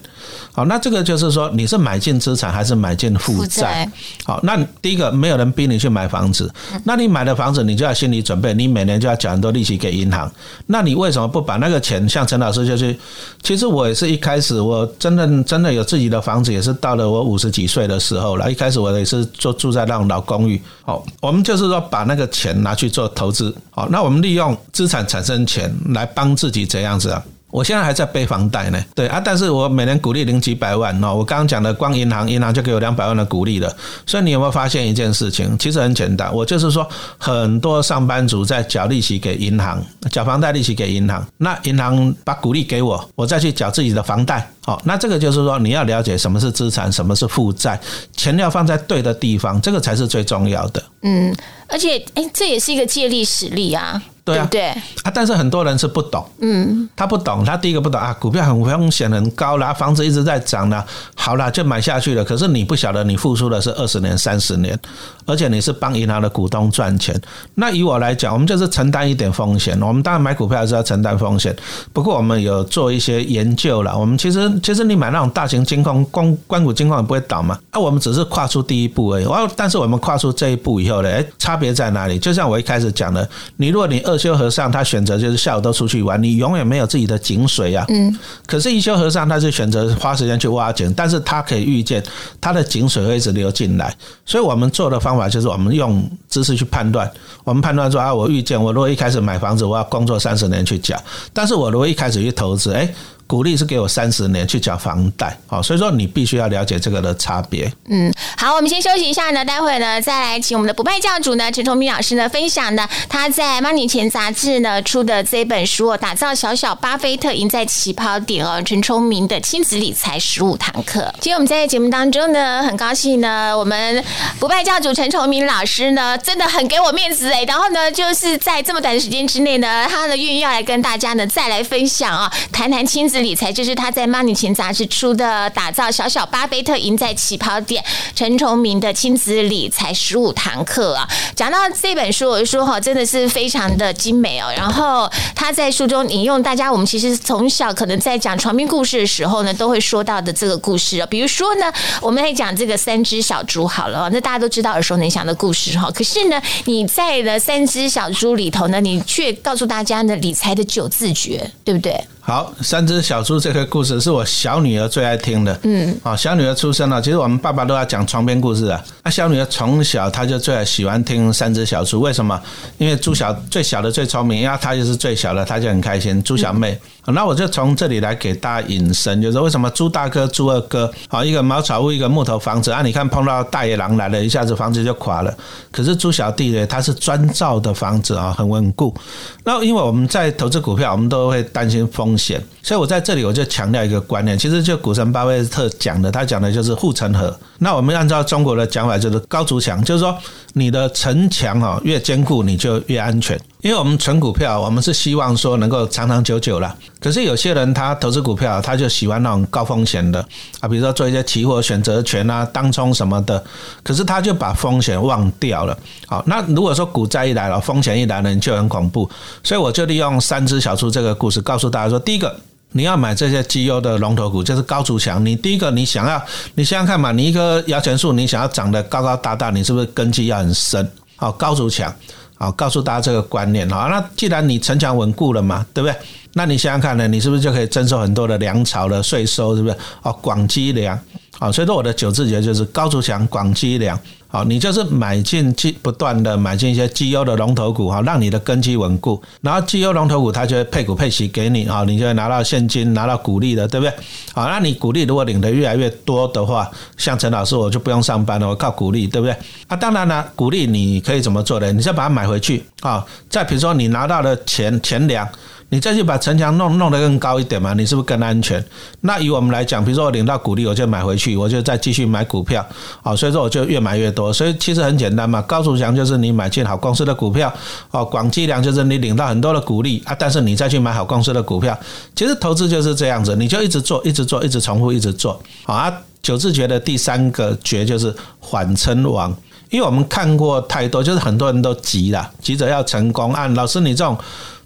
[0.54, 3.90] 好，那这个就是说你是买进资产还是买进负债？
[4.24, 6.50] 好，那第一个没有人逼你去买房子，
[6.86, 10.32] 那你买的房子你就要心理准备，你每年就要缴很多利息给银行。
[10.68, 12.08] 那你为什么不把那个钱？
[12.08, 12.98] 像陈老师就去，
[13.42, 18.52] 其实我也是一开始，我真的真的有自己的房子，也是到了我五十几岁的时时候了。
[18.52, 20.62] 一开始我也是住住在那种老公寓。
[20.86, 23.54] 哦，我们就是说把那个钱拿去做投资。
[23.72, 27.24] 好，那我们利用资产产生钱来帮自己怎样子啊？
[27.54, 31.14] 我现在还在背房贷呢，对啊，但是我每年鼓励领几百万哦。
[31.14, 33.72] 我刚刚讲的，光银行，银行就给我两百万的鼓励了。
[34.08, 35.56] 所以你有没有发现一件事情？
[35.60, 36.90] 其实很简单，我就是说，
[37.20, 44.50] 很多上班族在缴利息给银行，缴房贷利息给银行，那银行把鼓励给我，我再去缴自己的房贷。
[44.66, 47.80] 好，那这个就是说，你要了解什么是资产，什么是负债，
[48.18, 50.84] 钱要放在对的地方，这个才是最重要的。
[51.04, 51.32] 嗯，
[51.68, 54.02] 而且，哎，这也是一个借力使力啊。
[54.26, 54.62] 对啊，对。
[55.04, 62.24] 啊，但是很多人是不懂，嗯，他不懂，他第一个不懂啊，股票很风险很高啦，房子一直在涨啦，好了就买下去了。
[62.24, 64.80] 可是你不晓得，你付出的是二十年、三十年，
[65.26, 67.20] 而且你是帮银行的股东赚钱。
[67.56, 69.78] 那以我来讲，我们就是承担一点风险。
[69.82, 71.56] 我们当然买股票还是要承担风险，
[71.92, 73.98] 不过我们有做一些研究了。
[73.98, 77.60] 我们其实其实你买那种大型金矿、光关谷金矿也不会倒嘛。
[77.72, 79.26] 啊，我们只是跨出第一步而已。
[79.26, 82.18] 哇，但是我们跨出这一步以后呢，哎，差别在哪里？
[82.18, 87.84] 就像我一开始讲的，你如果你二二修和尚他选择就是下午都出去玩，你永远没有自己的井水啊。
[87.90, 88.16] 嗯。
[88.46, 92.04] 可是一修和尚他是选择花时间去挖井，但是他可以预见
[92.40, 93.92] 他的井水会一直流进来。
[94.24, 97.10] 所以我们做的方方法就是我们用知识去判断。
[97.44, 100.98] 我们判断说啊，我遇见我如果一开始买房子，我要工作三十年去缴；
[101.32, 102.94] 但是我如果一开始去投资，哎。
[103.26, 107.72] 鼓励是给我三十年去缴房贷，好，所以说你必须要了解这个的差别。
[107.88, 121.12] 嗯，好，我们先休息一下呢，待会呢再来请我们的不败教主呢陈崇明老师呢分享呢他在《Money 钱》杂志呢出的这本书《打造小小巴菲特赢在起跑点》哦，陈崇明的亲子理财十五堂课。
[121.22, 124.04] 今天我们在节目当中呢，很高兴呢，我们
[124.40, 133.13] 不败教主陈崇明老师呢真的很给我面子哎，然后呢就是在这么短的时间之内呢，他的愿意要来跟大家呢再来分享啊，谈谈亲子。
[133.22, 137.84] 理财就是他在《Money 钱》杂志出的，打造小小巴菲特赢在起跑点，
[138.16, 141.08] 陈崇明的亲子理财十五堂课啊。
[141.36, 144.52] 讲到这本书，我就说哈，真的是非常的精美哦。
[144.56, 151.08] 然后他在书中引用大家，我们其实从小可能在讲床边故事的时候呢，都会说到的这个故事哦。
[151.10, 151.72] 比如说呢，
[152.02, 155.90] 我们来讲这个三只小猪好了，那大家都知道耳熟能详的故事哈。
[155.92, 161.94] 可是呢，你在的三只小猪里头呢，你却告诉大家呢，理财的九字诀，对不对？
[162.26, 165.60] 好，三只小猪这个故事是我小女儿最爱听的。
[165.64, 168.82] 嗯，啊，小女儿出生了，其实我们爸爸都要讲床边故事啊。
[169.04, 172.42] 那小女儿从小她就最喜欢听三只小猪，为什么？
[172.78, 176.24] 因为猪小最小的最聪明，因为她就是最小的，她就很开心。
[176.24, 182.82] 猪小妹，那我就从这里来给大家引申，就是为什么猪大哥、猪二哥，好一个茅草屋，一个木头房子啊？
[182.82, 185.36] 你看碰到大野狼来了，一下子房子就垮了。
[185.70, 188.96] 可是猪小弟呢，他是砖造的房子啊，很稳固。
[189.44, 197.38] 那因为我们在投资股票，我们都会担心风险，所以我在这里我就强调一个观念，其实就股神巴菲特讲的，他讲的就是护城河。
[197.60, 200.18] 那我们按照中国的讲法，就是高筑墙，就是说
[200.54, 203.40] 你的城墙哦越坚固，你就越安全。
[203.64, 206.76] 因为我们存股票，我们是希望说能够长长久久了。
[207.00, 210.20] 可是有些人他投资股票，他就喜欢那种高风险的
[210.60, 213.42] 啊，比如说做一些期货选择权啊、当冲什么的。
[213.82, 215.78] 可是他就把风险忘掉了。
[216.08, 219.10] 好，那如果说股灾一来了，风险一来了，就很恐怖。
[219.42, 222.36] 所以我就利用三只小猪这个故事，告诉大家说：第一个，
[222.74, 225.26] 你要买这些绩优的龙头股，就是高筑墙。
[225.26, 226.22] 你第一个，你想要，
[226.56, 230.86] 你想想看嘛，你一棵摇钱树，你想要长得高高大大，你是不是根基要很深？
[231.16, 231.96] 好，高筑墙。
[232.44, 233.88] 好，告诉大家这个观念啊。
[233.90, 235.96] 那既然你城墙稳固了嘛，对不对？
[236.34, 239.78] 那你想想看呢，你是不是就可以征收很多的粮草的税收，是不是？
[240.02, 241.00] 哦，广积粮。
[241.40, 243.98] 好，所以说我的九字诀就是高筑墙，广积粮。
[244.34, 249.22] 好，你就是买进去不断的买进一些绩优的龙头股哈，让你的根基稳固。
[249.42, 253.94] 然后绩优龙头股它就会配股配息给你啊，你就会拿到现金，拿到股利的，对不对？
[254.34, 256.68] 好，那你股利如果领的越来越多的话，
[256.98, 259.38] 像陈老师我就不用上班了，我靠股利，对不对？
[259.68, 261.72] 啊，当然了，股利你可以怎么做的？
[261.72, 265.30] 你再把它买回去啊，再比如说你拿到的钱钱粮。
[265.74, 267.74] 你再去把城墙弄弄得更高一点嘛？
[267.74, 268.64] 你是不是更安全？
[269.02, 272.64] 那以我们来讲，比如说我领到股利，我就买回去，我就再继续买股票，
[273.02, 274.32] 好，所以说我就越买越多。
[274.32, 277.52] 所以其实很简单嘛，高筑墙就是你买进好公司的股票，
[277.90, 281.76] 哦，广积粮就是你领到很多的股利啊，但是你再去买好公司的股票。
[282.16, 285.42] 其实投资就是这样子，你就一直做，一直做，一直重复，一直做。
[285.64, 289.36] 好啊，九字诀的第三个诀就是缓称王，
[289.72, 293.34] 因为我们看过太多，就是很多人都急了，急着要成功。
[293.34, 294.16] 按老师你这种。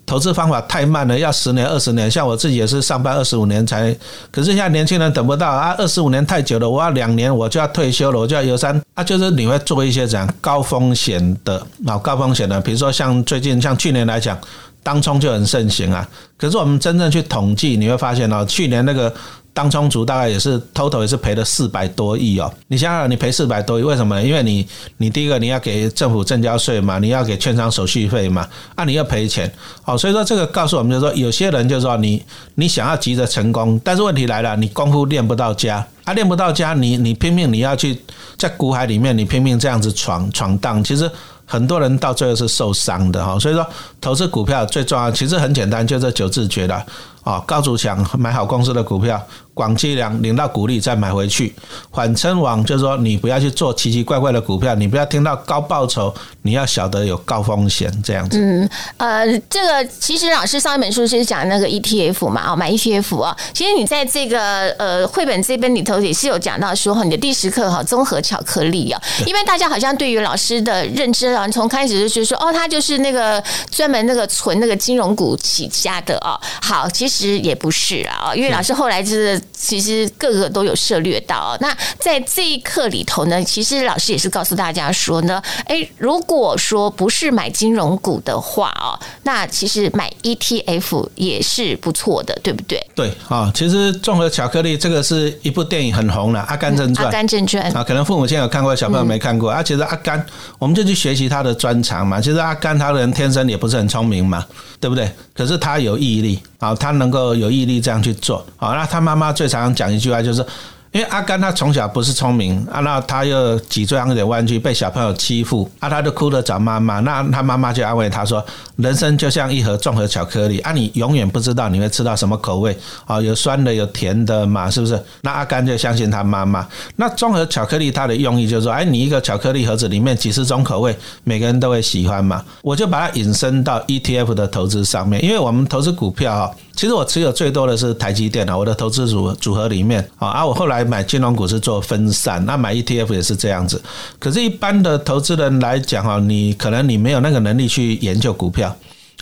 [0.08, 2.10] 投资方法太慢了，要十年二十年。
[2.10, 3.94] 像我自己也是上班二十五年才，
[4.32, 9.04] 可是现在年轻人等不到啊，二十五年太久了，我要两年我就要退休了，我就要游山啊。
[9.04, 14.36] 就是你会做一些这样高风险的啊，高风险的，比如说像最近像去年来讲，
[14.82, 16.08] 当冲就很盛行啊。
[16.38, 19.14] 可是我们真正去统计，你会发现哦，去年那个。
[19.58, 22.54] 当充足大概也是 total 也是赔了四百多亿哦。
[22.68, 24.22] 你想想，你赔四百多亿，为什么？
[24.22, 29.52] 因为你你第一个你要给政府正交税嘛，你要给券商手续费嘛，啊，你要赔钱。
[29.82, 38.00] 好，所以说这个告诉我们就是说，有些人就是说你你想要急着成功，但是问题来了，你功夫练不到家，啊，练不到家，你你拼命你要去
[38.38, 41.10] 在股海里面，你拼命这样子闯闯荡，其实
[41.48, 43.40] 很多人到最后是受伤的哈。
[43.40, 43.66] 所以说，
[44.00, 46.86] 投资股票最重要，其实很简单，就这九字诀了。
[47.24, 49.22] 啊，高筑墙，买好公司的股票，
[49.58, 51.56] 广积粮，领到股利再买回去。
[51.90, 58.38] 缓称王就是说，你不要去做奇奇怪怪的股票，你不要听到高报酬，你要晓得有高风险这样子。
[58.40, 63.36] 嗯，呃，这个其实老师上一本书是讲那个 ETF 嘛，哦，买 ETF 啊。
[63.52, 76.38] 其实你在这个呃绘本这边里头也是有讲到说，哈，你的第十课哈，综合巧克力啊，因为大家好像对于老师的认知啊，从开始就是说，哦，他就是那个专门那个存那个金融股起家的哦。
[76.62, 76.88] 好。
[76.98, 81.58] 其实也不是啊，因为老师后来就是其实各个都有涉略到。
[81.60, 92.82] 那在这一课里头呢，其实老师也是告诉大家说呢，诶，如果说不是买金融股的话哦，那其实买 ETF 也是不错的，对不对？
[92.96, 97.06] 对啊，其实综合巧克力这个是一部电影很红了，《阿甘正传》。
[97.08, 99.62] 阿甘正传啊，可能父母亲有看过，小朋友没看过啊。
[99.64, 100.24] 其实阿甘，
[100.60, 102.22] 我们就去学习他的专长嘛。
[102.22, 104.46] 其实阿甘他的人天生也不是很聪明嘛，
[104.80, 105.12] 对不对？
[105.34, 106.92] 可是他有毅力好，他。
[106.98, 110.44] 能够有毅力这样去做，好，那他妈妈最常讲一句话就是。
[110.92, 117.00] 因为阿甘他从小不是聪明啊，那他又脊椎有点弯曲，被小朋友欺负啊，他就哭着找妈妈。
[117.02, 118.44] 那他妈妈就安慰他说
[118.78, 122.76] ：“人生就像一盒综合巧克力啊，你永远不知道你会吃到什么口味
[123.06, 126.68] 啊，有酸的，有甜的嘛，是不是？”那阿甘就相信他妈妈。
[126.96, 132.44] 那综合巧克力它的用意就是说，哎，你一个巧克力盒子里面几十种口味，每个人都会喜欢嘛。
[132.62, 143.82] 我就把它引申到 ETF 的投资上面，因为我们投资股票哈，其实我持有最多的是台积电啊，我的投资组组合里面啊，啊，我后来买金融股是做分散，那买 ETF 也是这样子。
[144.20, 148.76] 可是，一般的投资人来讲哈，你可能你没有那个能力去研究股票。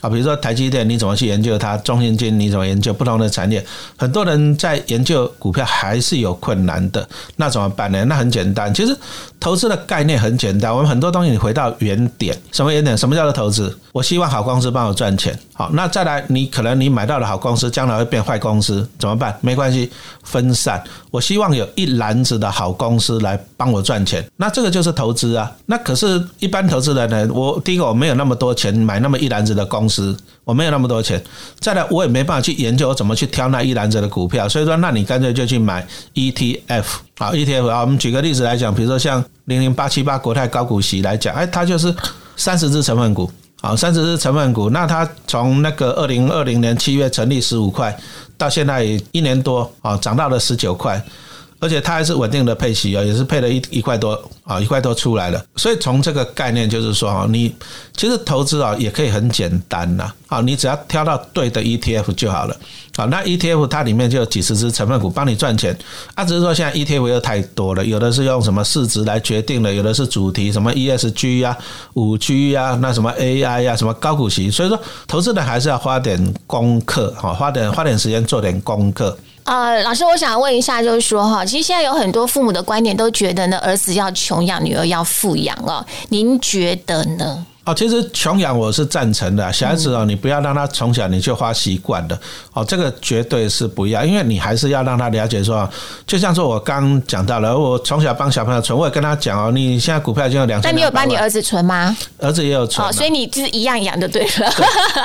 [0.06, 1.76] 啊，比如说台积电，你怎么去研究它？
[1.78, 3.66] 中信金你怎么研究不同的产业？
[3.98, 8.06] 很多人在研究股票还是有困难的，那怎么办呢？
[8.06, 8.96] 那很简单，其实
[9.40, 10.72] 投资的概念很简单。
[10.72, 12.96] 我们很多东西你回到原点，什么原点？
[12.96, 13.76] 什么叫做投资？
[13.92, 15.38] 我希望好公司帮我赚钱。
[15.54, 19.36] 好，那再来，你可能你买到了好公司，将来会变坏公司，怎么办？
[19.42, 19.92] 没关系，
[20.24, 20.84] 分散。
[21.16, 25.50] 我希望有一篮子的好公司来帮我赚钱，那这个就是投资啊。
[25.66, 30.14] 那可是，一般投资人呢，我第一个我没有那么多钱买那么一篮子的公司，
[30.44, 31.24] 我没有那么多钱。
[31.62, 34.50] 再来，我也没办法去研究怎么去挑那一篮子的股票。
[34.50, 36.84] 所以说，那你干脆就去买 ETF
[37.18, 37.80] 好 ETF 啊。
[37.80, 41.96] 我们举个例子来讲，比如说像零零八七八国泰高股息来讲，哎，它就是
[42.36, 43.32] 三十只成分股。
[43.62, 47.98] 好，三十只成分股，那它从那个二零二零年七月成立十五块，
[48.38, 51.02] 到现在一年多啊，涨到了十九块。
[51.60, 55.44] 而且它还是稳定的配息啊，也是配了一一块多啊，一块多出来了。
[55.56, 57.54] 所以从这个概念就是说啊，你
[57.96, 62.56] 其实投资啊也可以很简单呐啊，你只要挑到对的 ETF 就好了
[62.98, 63.06] 啊。
[63.06, 65.76] 那 ETF 它里面就有几十只成分股帮你赚钱
[66.14, 71.58] 啊，只是说现在 ETF 又太多了，有的是用什么市值来决定的，有的是主题什么 ESG 呀、
[71.94, 74.52] 五 G 呀、那什么 AI 呀、什么高股息。
[74.52, 79.18] 所以说，投资人还是要花点功课哈，花点花点时间做点功课。
[79.46, 87.46] 呃，老师，我想问一下，就是说哈，其实现在有很多父母的观点都觉得呢，儿子要穷养，女儿要富养哦，您觉得呢？
[87.66, 92.18] 哦，其实穷养我是赞成的，小孩子哦，你不要让他从小你就花习惯的，
[92.54, 95.68] 哦，这个绝对是不要，因为你还是要让他了解说，
[96.06, 101.98] 就像说我刚讲到了，我从小帮小朋友存，我也跟他讲哦，你现在股票已经有两千，但你有帮你儿子存吗？
[102.20, 104.48] 儿子也有存，所以你就是一样养就对了。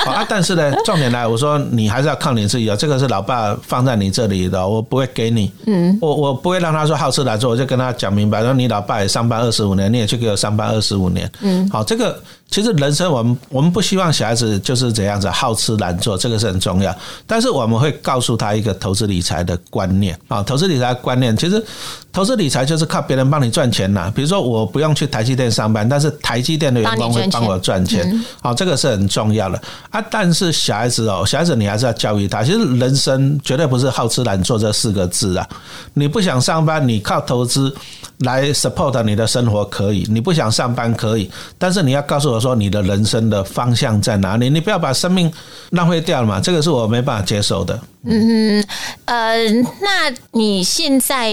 [0.05, 12.21] 啊，但是呢， 重点来，我说你还是要靠你自己哦，这个是老爸放在你这里的，我不会给你，嗯，我我不会让他说好吃懒做，我就跟他讲明白，说你老爸也上班二十五年，你也去给我上班二十五年，嗯，好，这个。
[12.51, 16.93] 其实人生，我们我们不希望小孩子就是这样子好吃懒做，这个是很重要。
[17.25, 21.63] 但是我们会告诉他一个投资理财的观念啊，投资理财观念，其实
[22.11, 24.11] 投资理财就是靠别人帮你赚钱呐。
[24.13, 29.57] 比如说，我不用去台积电上班，但是台积电的员工会帮我赚钱，好，这个是很重要的
[29.89, 30.03] 啊。
[30.11, 35.47] 但是小孩子哦，小孩子你还是要教育他，其实人生绝对不是好吃懒做这四个字啊。
[35.93, 37.73] 你不想上班，你靠投资
[38.19, 42.40] 来 support 你的生活可以；你不想上班可以，但是你要告诉我。
[42.41, 44.49] 说你的人生的方向在哪里？
[44.49, 45.31] 你不要把生命
[45.69, 46.41] 浪费掉了嘛？
[46.41, 47.79] 这个是我没办法接受的。
[48.03, 48.65] 嗯
[49.05, 49.47] 呃，
[49.79, 51.31] 那你现在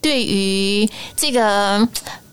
[0.00, 1.88] 对于这个？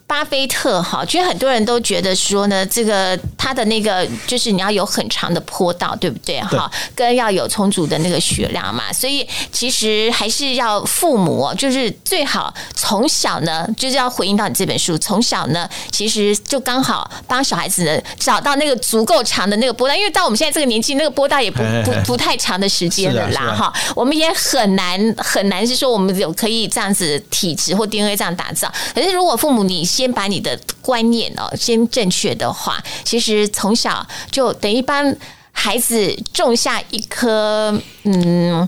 [0.07, 6.71] 巴菲特哈，其实很多人都觉得说呢，这个他的那个就是你要有很长的坡道，对不对哈？
[6.95, 29.85] 跟要有充足的那个血量嘛，所以其实还是要父母，就是最好从小呢，就是要回应到你这本书，从小呢，其实就刚好帮小孩子呢找到那个足够长的那个波道，因为到我们现在这个年纪，那个波道也不不不太长的时间了啦哈，我们也很难很难是说我们有可以这样子体质或 DNA 这样打造，可是如果父母你。
[29.97, 35.15] 先把你的观念哦，先正确的话，其实从小就等于帮
[35.51, 37.73] 孩子种下一颗
[38.03, 38.67] 嗯。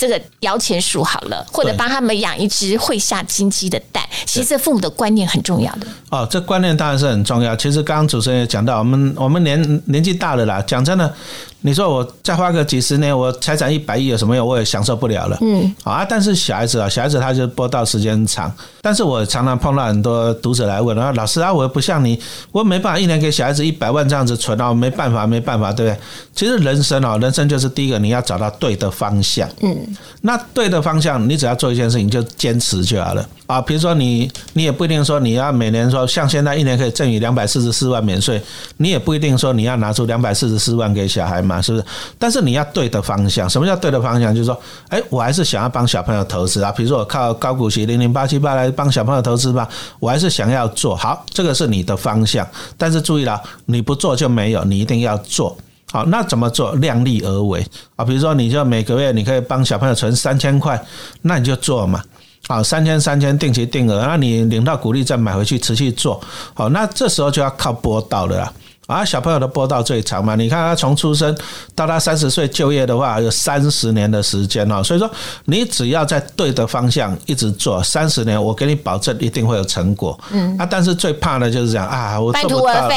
[0.00, 4.02] 这个摇钱树好了，或者帮他们养一只会下金鸡的蛋。
[4.24, 5.86] 其实父母的观念很重要的。
[6.08, 7.54] 哦，这观念当然是很重要。
[7.54, 11.14] 其实刚刚主持人也讲到，我们我们年年纪大了啦，讲真的，
[11.62, 14.46] 你说我再花个几十年，我财产一百亿有什么用？
[14.46, 15.36] 我也享受不了了。
[15.40, 18.52] 嗯，啊，但是小孩子啊，小孩子他就播到时间长。
[18.80, 22.18] 但是我常常碰到很多读者来问啊，老师啊，我又不像你，
[22.50, 26.00] 我没办法一年给小孩子一百万这样子存啊，没办法，没办法，对不对？
[26.34, 29.48] 其实人生啊，人生就是第一个，你要找到对的方向。
[29.62, 29.76] 嗯。
[30.22, 33.60] 那对的方向，你只要做一件事情，就坚持就好了啊。
[33.60, 38.40] 比如说你，你也不一定说你要每年说像现在一年可以赠予两百四十四万免税，
[38.76, 41.84] 你也不一定说你要拿出两百四十四万给小孩嘛，嘛是不是？
[42.18, 43.50] 但是你要对的方向。
[43.50, 44.32] 什么叫对的方向？
[44.32, 46.70] 就是说，哎，我还是想要帮小朋友投资啊。
[46.70, 52.46] 比如说我靠高股息零零八七八来帮小朋友投资吧，我还是想要做好，这个是你的方向。
[52.78, 55.56] 但是注意了，你不做就没有，你一定要做。
[55.92, 56.72] 好，那怎么做？
[56.76, 58.04] 量力而为啊！
[58.04, 60.80] 比如说，你就每个月你可以帮小朋友存三千块，
[61.22, 62.00] 那你就做嘛。
[62.46, 66.20] 好，三千三千定期定额，那你领到股利再买回去持续做。
[66.54, 68.52] 好，那这时候就要靠波道了。
[68.90, 71.36] 啊，小朋友的波道最长嘛，你看他从出生
[71.74, 74.82] 到他三十岁就业的话，有三十年的时间哦。
[74.82, 75.10] 所以说，
[75.44, 80.18] 你只要在对的方向一直做三十年，我给你保证一定会有成果。
[80.32, 82.90] 嗯，啊，但是最怕的就是讲啊，我做不到。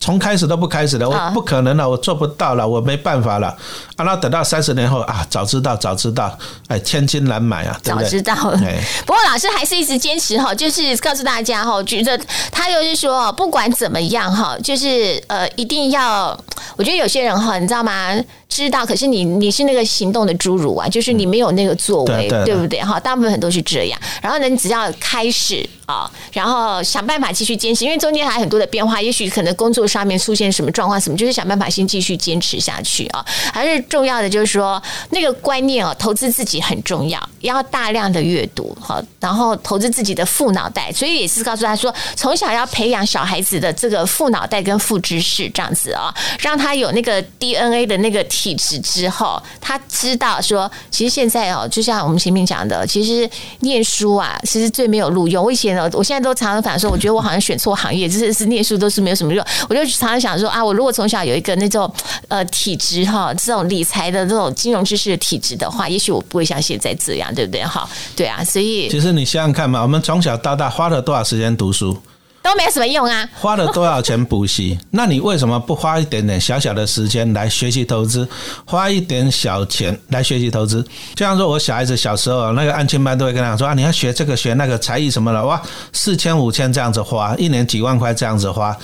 [0.00, 3.48] 从开始都不开始的，啊我不可能了，我做不到了，我没办法了。
[3.96, 6.36] 啊，那等到三十年后啊，早知道，早知道，
[6.68, 8.04] 哎，千金难买啊，对不对？
[8.04, 8.82] 早知道了哎。
[9.06, 12.18] 不过老师还是一直坚持哈，就是告诉大家哈，觉得
[12.50, 16.28] 他就是说，不管怎么样哈，就是呃，一定要，
[16.76, 18.14] 我觉得有些人哈，你知道吗？
[18.50, 22.80] 知道，可是你你是那个行动的侏儒啊，就是你没有那个作为，对不对？
[22.80, 23.98] 哈，大部分很多是这样。
[24.20, 33.24] 然后呢，你只要开始啊，然后想办法继续坚持，因为中间还有很多的变化，也许可能工作上面出现什么状况，什么就是想办法先继续坚持下去啊。
[33.52, 53.28] 还是重要的就是说，那个观念哦，投资自己很重要，要大量的阅读哈，然后投资自己的副脑袋，所以也是告诉他说，从小要培养小孩子的这个副脑袋跟副知识这样子啊，让他有那个 DNA 的那个体质之后，他知道说，其实现在哦，就像我们前面讲的，其实
[53.58, 55.44] 念书啊，其实最没有路用。
[55.44, 59.44] 我以前呢，我现在都常常反说，我觉得我好像选错行业，就是是念书都是没有什么用。
[59.68, 61.92] 我就常常想说啊，我如果从小有一个那种
[62.28, 67.62] 呃体质哈，这种理财的这种金融知识的体质的话，也许我不会像现在这样，对不对？
[67.62, 67.86] 哈，
[68.16, 71.96] 对啊，所以其实你想想看嘛，我们从小到大花了多少时间读书，
[72.42, 73.28] 都没有什么用啊。
[73.34, 74.78] 花了多少钱补习？
[74.90, 78.28] 那你为什么不花一点点小小的时间来学习投资，
[78.64, 80.82] 花一点小钱来学习投资？
[81.14, 85.60] 就像说我小孩子小时候那个安亲班都会跟他说啊，你要学这个学那个才艺什么的，哇，
[85.92, 88.76] 四千五千这样子花，一年几万块这样子花。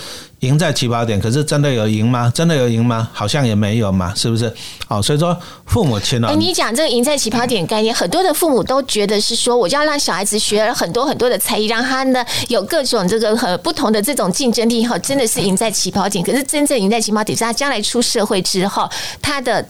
[0.46, 2.32] 赢在起跑点，可是真的有赢吗？
[2.34, 3.08] 真的有赢吗？
[3.12, 4.52] 好像也没有嘛，是不是？
[4.86, 5.36] 好，所以说
[5.66, 16.24] 父母亲呢哎，，你讲这个赢在起跑点概念，很多的父母都觉得是说，我就要让小孩子学了很多很多的才艺，让他呢有各种这个很不同的这种竞争力哈，真的是赢在起跑点。
[16.24, 18.88] 可是真正赢在起跑点是他将来出社会之后，
[19.20, 19.66] 他的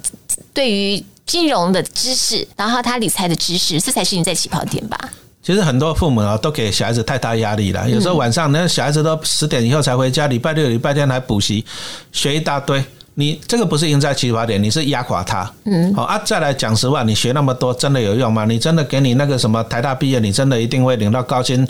[0.52, 4.98] 对于金融的知识，然后他理财的知识，这才是赢在起跑点吧？
[5.46, 7.88] 其实很多父母啊，都给小孩子太大压力了。
[7.88, 11.64] 有时候晚上那小孩子都十点以后才回家，礼拜六、礼拜天还补习，
[12.10, 12.84] 学一大堆。
[13.14, 15.48] 你这个不是赢在起跑点，你是压垮他。
[15.62, 16.20] 嗯，好啊。
[16.24, 18.44] 再来讲实话，你学那么多真的有用吗？
[18.44, 21.64] 你真的给你那个什么台大毕业，你真的一定会领到高薪？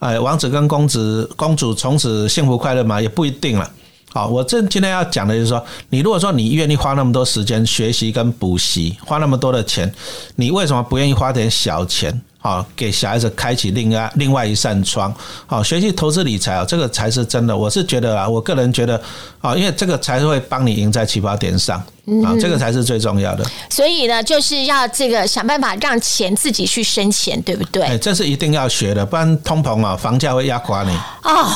[0.00, 3.00] 哎，王子跟公子、公主从此幸福快乐吗？
[3.00, 3.66] 也不一定了。
[4.12, 9.90] 好，我这今天要讲的就是说，你如果说你愿意花那么多时间学习跟补习，花那么多的钱，
[10.36, 12.20] 你为什么不愿意花点小钱？
[12.46, 15.12] 好，给小孩子开启另外另外一扇窗。
[15.46, 17.56] 好，学习投资理财啊，这个才是真的。
[17.56, 19.00] 我是觉得啊，我个人觉得
[19.40, 21.78] 啊，因为这个才会帮你赢在起跑点上
[22.22, 23.42] 啊，这个才是最重要的。
[23.70, 27.82] 所以呢，就是要这个想办法让钱自己去生钱，对不对？
[27.82, 30.94] 哎，这是一定要学的，不然通膨啊，房价会压垮你。
[31.22, 31.50] 哦。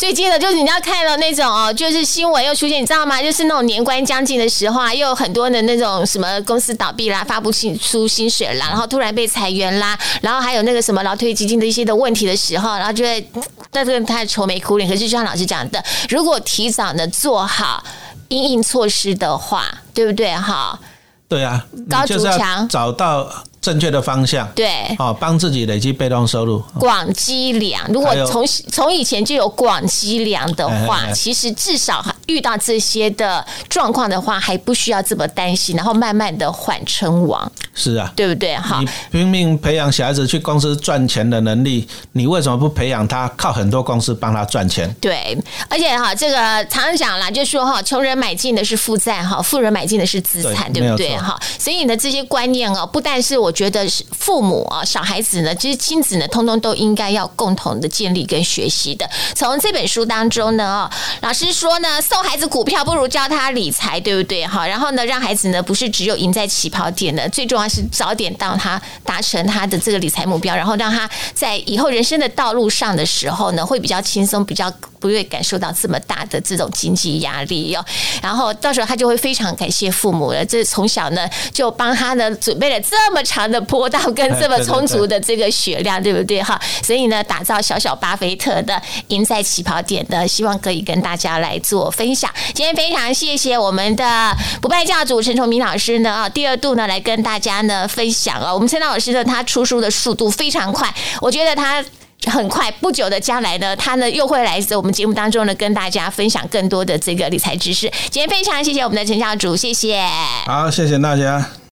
[0.00, 3.22] 最近的就是你要看到那种哦，就是新闻又出现，你知道吗？
[3.22, 13.30] 就是那种年关将近的时候啊，又有很多的那种什么公司倒闭啦，发不出出薪水啦，然后突然被裁员啦，然后还有那个什么劳退基金的一些的问题的时候，然后就会
[13.72, 14.88] 那这个他愁眉苦脸。
[14.88, 17.84] 可是就像老师讲的，如果提早的做好
[18.28, 20.34] 应应措施的话，对不对？
[20.34, 20.80] 哈，
[21.28, 23.30] 对啊，高筑墙找到
[23.60, 24.68] 正确的方向，对。
[24.98, 26.62] 哦，帮自己累积被动收入。
[26.78, 38.56] 广积粮，如果从从以前就有广积粮的话，哎哎哎其实至少遇到这些的状况的话，还不需要这么担心，然后慢慢的缓称王，是啊，对不对？
[38.56, 44.90] 哈你，拼命培养小孩子去公司赚钱的能力，你为什么不培养他靠很多公司帮他赚钱？
[45.00, 45.36] 对，
[45.68, 46.36] 而且哈，这个
[46.66, 51.16] 常常讲啦，就说哈，穷人买进的是负债哈，富人买进的是资产，对不对？
[51.18, 59.04] 哈，所以呢，这些观念哦，不但是我我觉得是父母啊、小孩子呢，其实亲子呢，通通都应该要共同的建立跟学习的。
[59.34, 60.90] 从这本书当中呢，哦，
[61.20, 64.46] 老师说呢，送孩子股票不如教他理财，对不对？
[64.46, 77.84] 哈，然后呢，让孩子呢不是只有赢在起跑点的，最重要是早点到他达成他的这个理财目标，然后让他在以后人生的道路上的时候呢，会比较轻松，比较不会感受到这么大的这种经济压力哦。
[78.22, 86.60] 然后到时候他就会非常感谢父母了，这从小呢就帮他呢准备了这么长的坡道跟这么 充足的这个血量，对不对哈？
[86.82, 92.30] 所以呢，打造小小巴菲特的赢在起跑点的，希望可以跟大家来做分享。
[92.54, 101.84] 今天非常谢谢我们的不败教主陈崇明老师呢啊，第二度呢来跟大家呢分享啊，我们陈老师呢他出书的速度非常快，我觉得他。
[102.26, 107.90] 很快不久的将来呢，他呢又会来自我们节目当中呢，跟大家分享更多的这个理财知识。
[108.10, 110.04] 今天非常谢谢我们的陈教主，谢谢。
[110.44, 111.59] 好，谢谢大家。